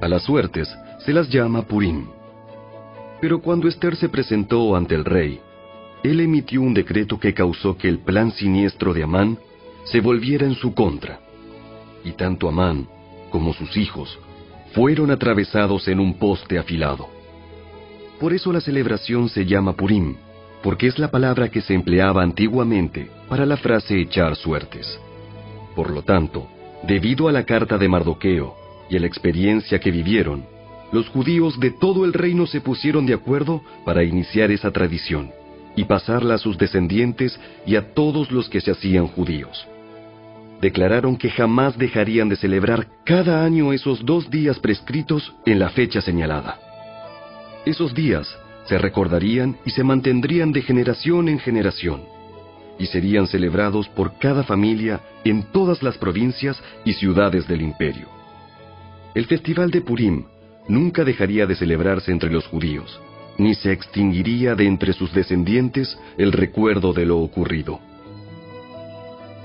A 0.02 0.08
las 0.08 0.24
suertes 0.24 0.74
se 1.00 1.14
las 1.14 1.30
llama 1.30 1.64
Purim. 1.64 2.08
Pero 3.20 3.42
cuando 3.42 3.68
Esther 3.68 3.96
se 3.96 4.10
presentó 4.10 4.76
ante 4.76 4.96
el 4.96 5.06
rey, 5.06 5.40
él 6.04 6.20
emitió 6.20 6.62
un 6.62 6.74
decreto 6.74 7.20
que 7.20 7.34
causó 7.34 7.78
que 7.78 7.88
el 7.88 8.00
plan 8.00 8.32
siniestro 8.32 8.94
de 8.94 9.04
Amán 9.04 9.38
se 9.84 10.00
volviera 10.00 10.46
en 10.46 10.56
su 10.56 10.74
contra. 10.74 11.20
Y 12.04 12.14
tanto 12.14 12.48
Amán 12.48 12.88
como 13.30 13.54
sus 13.54 13.78
hijos 13.78 14.18
fueron 14.74 15.12
atravesados 15.12 15.88
en 15.88 16.00
un 16.00 16.18
poste 16.18 16.58
afilado. 16.58 17.08
Por 18.20 18.34
eso 18.34 18.52
la 18.52 18.62
celebración 18.62 19.30
se 19.30 19.46
llama 19.46 19.74
Purim, 19.74 20.16
porque 20.64 20.88
es 20.88 20.98
la 20.98 21.12
palabra 21.12 21.50
que 21.50 21.62
se 21.62 21.74
empleaba 21.74 22.24
antiguamente 22.24 23.10
para 23.32 23.46
la 23.46 23.56
frase 23.56 23.98
echar 23.98 24.36
suertes. 24.36 25.00
Por 25.74 25.90
lo 25.90 26.02
tanto, 26.02 26.50
debido 26.84 27.30
a 27.30 27.32
la 27.32 27.46
carta 27.46 27.78
de 27.78 27.88
Mardoqueo 27.88 28.58
y 28.90 28.98
a 28.98 29.00
la 29.00 29.08
experiencia 29.08 29.80
que 29.80 29.90
vivieron, 29.90 30.44
los 30.92 31.08
judíos 31.08 31.58
de 31.58 31.72
todo 31.72 32.04
el 32.04 32.12
reino 32.12 32.46
se 32.46 32.60
pusieron 32.60 33.06
de 33.06 33.14
acuerdo 33.14 33.62
para 33.86 34.04
iniciar 34.04 34.52
esa 34.52 34.72
tradición 34.72 35.32
y 35.78 35.86
pasarla 35.86 36.34
a 36.34 36.40
sus 36.40 36.58
descendientes 36.58 37.40
y 37.66 37.78
a 37.78 37.94
todos 37.94 38.32
los 38.32 38.50
que 38.50 38.60
se 38.60 38.72
hacían 38.72 39.08
judíos. 39.08 39.66
Declararon 40.60 41.16
que 41.16 41.30
jamás 41.30 41.78
dejarían 41.78 42.28
de 42.28 42.36
celebrar 42.36 42.88
cada 43.06 43.46
año 43.46 43.72
esos 43.72 44.06
dos 44.06 44.30
días 44.30 44.60
prescritos 44.60 45.34
en 45.46 45.58
la 45.58 45.70
fecha 45.70 46.02
señalada. 46.02 46.60
Esos 47.66 47.96
días 47.96 48.28
se 48.66 48.78
recordarían 48.78 49.56
y 49.66 49.70
se 49.70 49.86
mantendrían 49.86 50.52
de 50.52 50.64
generación 50.64 51.30
en 51.30 51.40
generación, 51.40 52.02
y 52.82 52.88
serían 52.88 53.28
celebrados 53.28 53.88
por 53.90 54.18
cada 54.18 54.44
familia 54.44 55.02
en 55.24 55.44
todas 55.52 55.84
las 55.84 56.00
provincias 56.00 56.60
y 56.84 56.94
ciudades 56.94 57.48
del 57.48 57.62
imperio. 57.62 58.08
El 59.14 59.26
festival 59.28 59.70
de 59.70 59.82
Purim 59.82 60.24
nunca 60.68 61.04
dejaría 61.04 61.46
de 61.46 61.56
celebrarse 61.56 62.12
entre 62.12 62.32
los 62.32 62.48
judíos, 62.48 63.00
ni 63.38 63.54
se 63.54 63.72
extinguiría 63.72 64.56
de 64.56 64.66
entre 64.66 64.94
sus 64.94 65.14
descendientes 65.14 65.96
el 66.18 66.32
recuerdo 66.32 66.92
de 66.92 67.06
lo 67.06 67.20
ocurrido. 67.20 67.80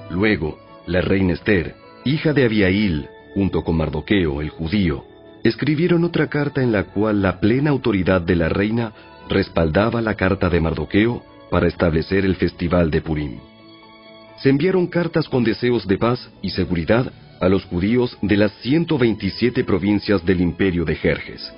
Luego, 0.09 0.59
la 0.87 1.03
reina 1.03 1.35
Esther, 1.35 1.75
hija 2.07 2.33
de 2.33 2.47
Abiail, 2.47 3.07
junto 3.35 3.63
con 3.65 3.77
Mardoqueo, 3.77 4.41
el 4.41 4.49
judío, 4.49 5.05
escribieron 5.45 6.05
otra 6.05 6.29
carta 6.29 6.63
en 6.63 6.73
la 6.73 6.85
cual 6.85 7.21
la 7.21 7.39
plena 7.39 7.69
autoridad 7.69 8.23
de 8.23 8.37
la 8.37 8.49
reina 8.49 8.95
respaldaba 9.29 10.01
la 10.01 10.15
carta 10.15 10.49
de 10.49 10.59
Mardoqueo 10.59 11.36
para 11.51 11.69
establecer 11.69 12.25
el 12.25 12.37
festival 12.37 12.91
de 12.91 13.01
Purim. 13.01 13.39
Se 14.43 14.51
enviaron 14.51 14.87
cartas 14.87 15.29
con 15.29 15.45
deseos 15.45 15.87
de 15.87 15.99
paz 15.99 16.31
y 16.43 16.51
seguridad 16.51 17.13
a 17.41 17.49
los 17.49 17.65
judíos 17.65 18.17
de 18.23 18.37
las 18.37 18.53
127 18.63 19.65
provincias 19.65 20.25
del 20.25 20.41
imperio 20.41 20.85
de 20.85 20.97
Jerjes. 20.97 21.53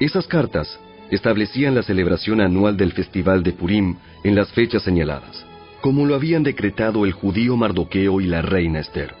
Esas 0.00 0.26
cartas 0.26 0.78
establecían 1.10 1.74
la 1.74 1.82
celebración 1.82 2.40
anual 2.40 2.76
del 2.76 2.92
festival 2.92 3.42
de 3.42 3.52
Purim 3.52 3.96
en 4.24 4.34
las 4.34 4.50
fechas 4.52 4.82
señaladas, 4.82 5.44
como 5.80 6.06
lo 6.06 6.14
habían 6.14 6.42
decretado 6.42 7.04
el 7.04 7.12
judío 7.12 7.56
Mardoqueo 7.56 8.20
y 8.20 8.26
la 8.26 8.42
reina 8.42 8.80
Esther. 8.80 9.14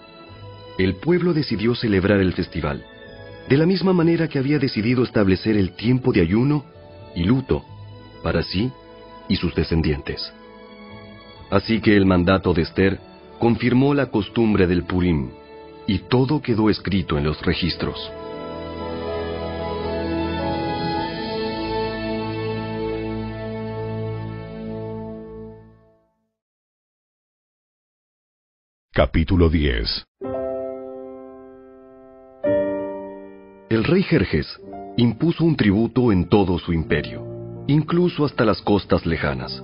El 0.78 0.94
pueblo 0.94 1.34
decidió 1.34 1.74
celebrar 1.74 2.20
el 2.20 2.32
festival, 2.32 2.84
de 3.48 3.56
la 3.56 3.66
misma 3.66 3.92
manera 3.92 4.28
que 4.28 4.38
había 4.38 4.58
decidido 4.58 5.02
establecer 5.02 5.56
el 5.56 5.72
tiempo 5.72 6.12
de 6.12 6.22
ayuno 6.22 6.64
y 7.14 7.24
luto 7.24 7.64
para 8.22 8.42
sí 8.42 8.72
y 9.32 9.36
sus 9.36 9.54
descendientes. 9.54 10.30
Así 11.50 11.80
que 11.80 11.96
el 11.96 12.04
mandato 12.04 12.52
de 12.52 12.62
Esther 12.62 13.00
confirmó 13.38 13.94
la 13.94 14.10
costumbre 14.10 14.66
del 14.66 14.84
Purim, 14.84 15.30
y 15.86 16.00
todo 16.00 16.42
quedó 16.42 16.68
escrito 16.68 17.16
en 17.16 17.24
los 17.24 17.40
registros. 17.40 18.12
Capítulo 28.92 29.48
10 29.48 30.04
El 33.70 33.84
rey 33.84 34.02
Jerjes 34.02 34.60
impuso 34.98 35.44
un 35.44 35.56
tributo 35.56 36.12
en 36.12 36.28
todo 36.28 36.58
su 36.58 36.74
imperio 36.74 37.31
incluso 37.66 38.24
hasta 38.24 38.44
las 38.44 38.60
costas 38.62 39.06
lejanas. 39.06 39.62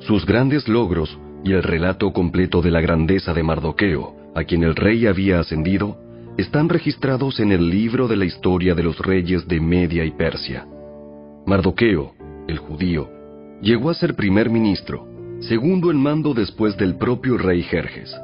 Sus 0.00 0.26
grandes 0.26 0.68
logros 0.68 1.18
y 1.44 1.52
el 1.52 1.62
relato 1.62 2.12
completo 2.12 2.62
de 2.62 2.70
la 2.70 2.80
grandeza 2.80 3.32
de 3.32 3.42
Mardoqueo, 3.42 4.14
a 4.34 4.44
quien 4.44 4.64
el 4.64 4.74
rey 4.74 5.06
había 5.06 5.40
ascendido, 5.40 5.96
están 6.36 6.68
registrados 6.68 7.38
en 7.38 7.52
el 7.52 7.70
libro 7.70 8.08
de 8.08 8.16
la 8.16 8.24
historia 8.24 8.74
de 8.74 8.82
los 8.82 8.98
reyes 8.98 9.46
de 9.46 9.60
Media 9.60 10.04
y 10.04 10.10
Persia. 10.10 10.66
Mardoqueo, 11.46 12.14
el 12.48 12.58
judío, 12.58 13.08
llegó 13.60 13.90
a 13.90 13.94
ser 13.94 14.14
primer 14.16 14.50
ministro, 14.50 15.06
segundo 15.40 15.90
en 15.90 15.98
mando 15.98 16.34
después 16.34 16.76
del 16.76 16.96
propio 16.96 17.38
rey 17.38 17.62
Jerjes. 17.62 18.14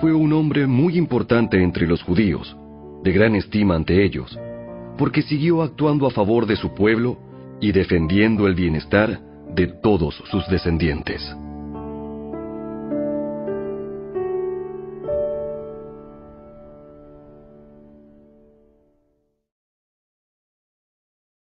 Fue 0.00 0.12
un 0.12 0.32
hombre 0.32 0.66
muy 0.66 0.96
importante 0.96 1.62
entre 1.62 1.86
los 1.86 2.02
judíos, 2.02 2.56
de 3.02 3.12
gran 3.12 3.34
estima 3.34 3.74
ante 3.74 4.04
ellos, 4.04 4.38
porque 4.96 5.22
siguió 5.22 5.62
actuando 5.62 6.06
a 6.06 6.10
favor 6.10 6.46
de 6.46 6.56
su 6.56 6.74
pueblo 6.74 7.18
y 7.64 7.72
defendiendo 7.72 8.46
el 8.46 8.54
bienestar 8.54 9.20
de 9.54 9.68
todos 9.68 10.22
sus 10.30 10.46
descendientes. 10.48 11.34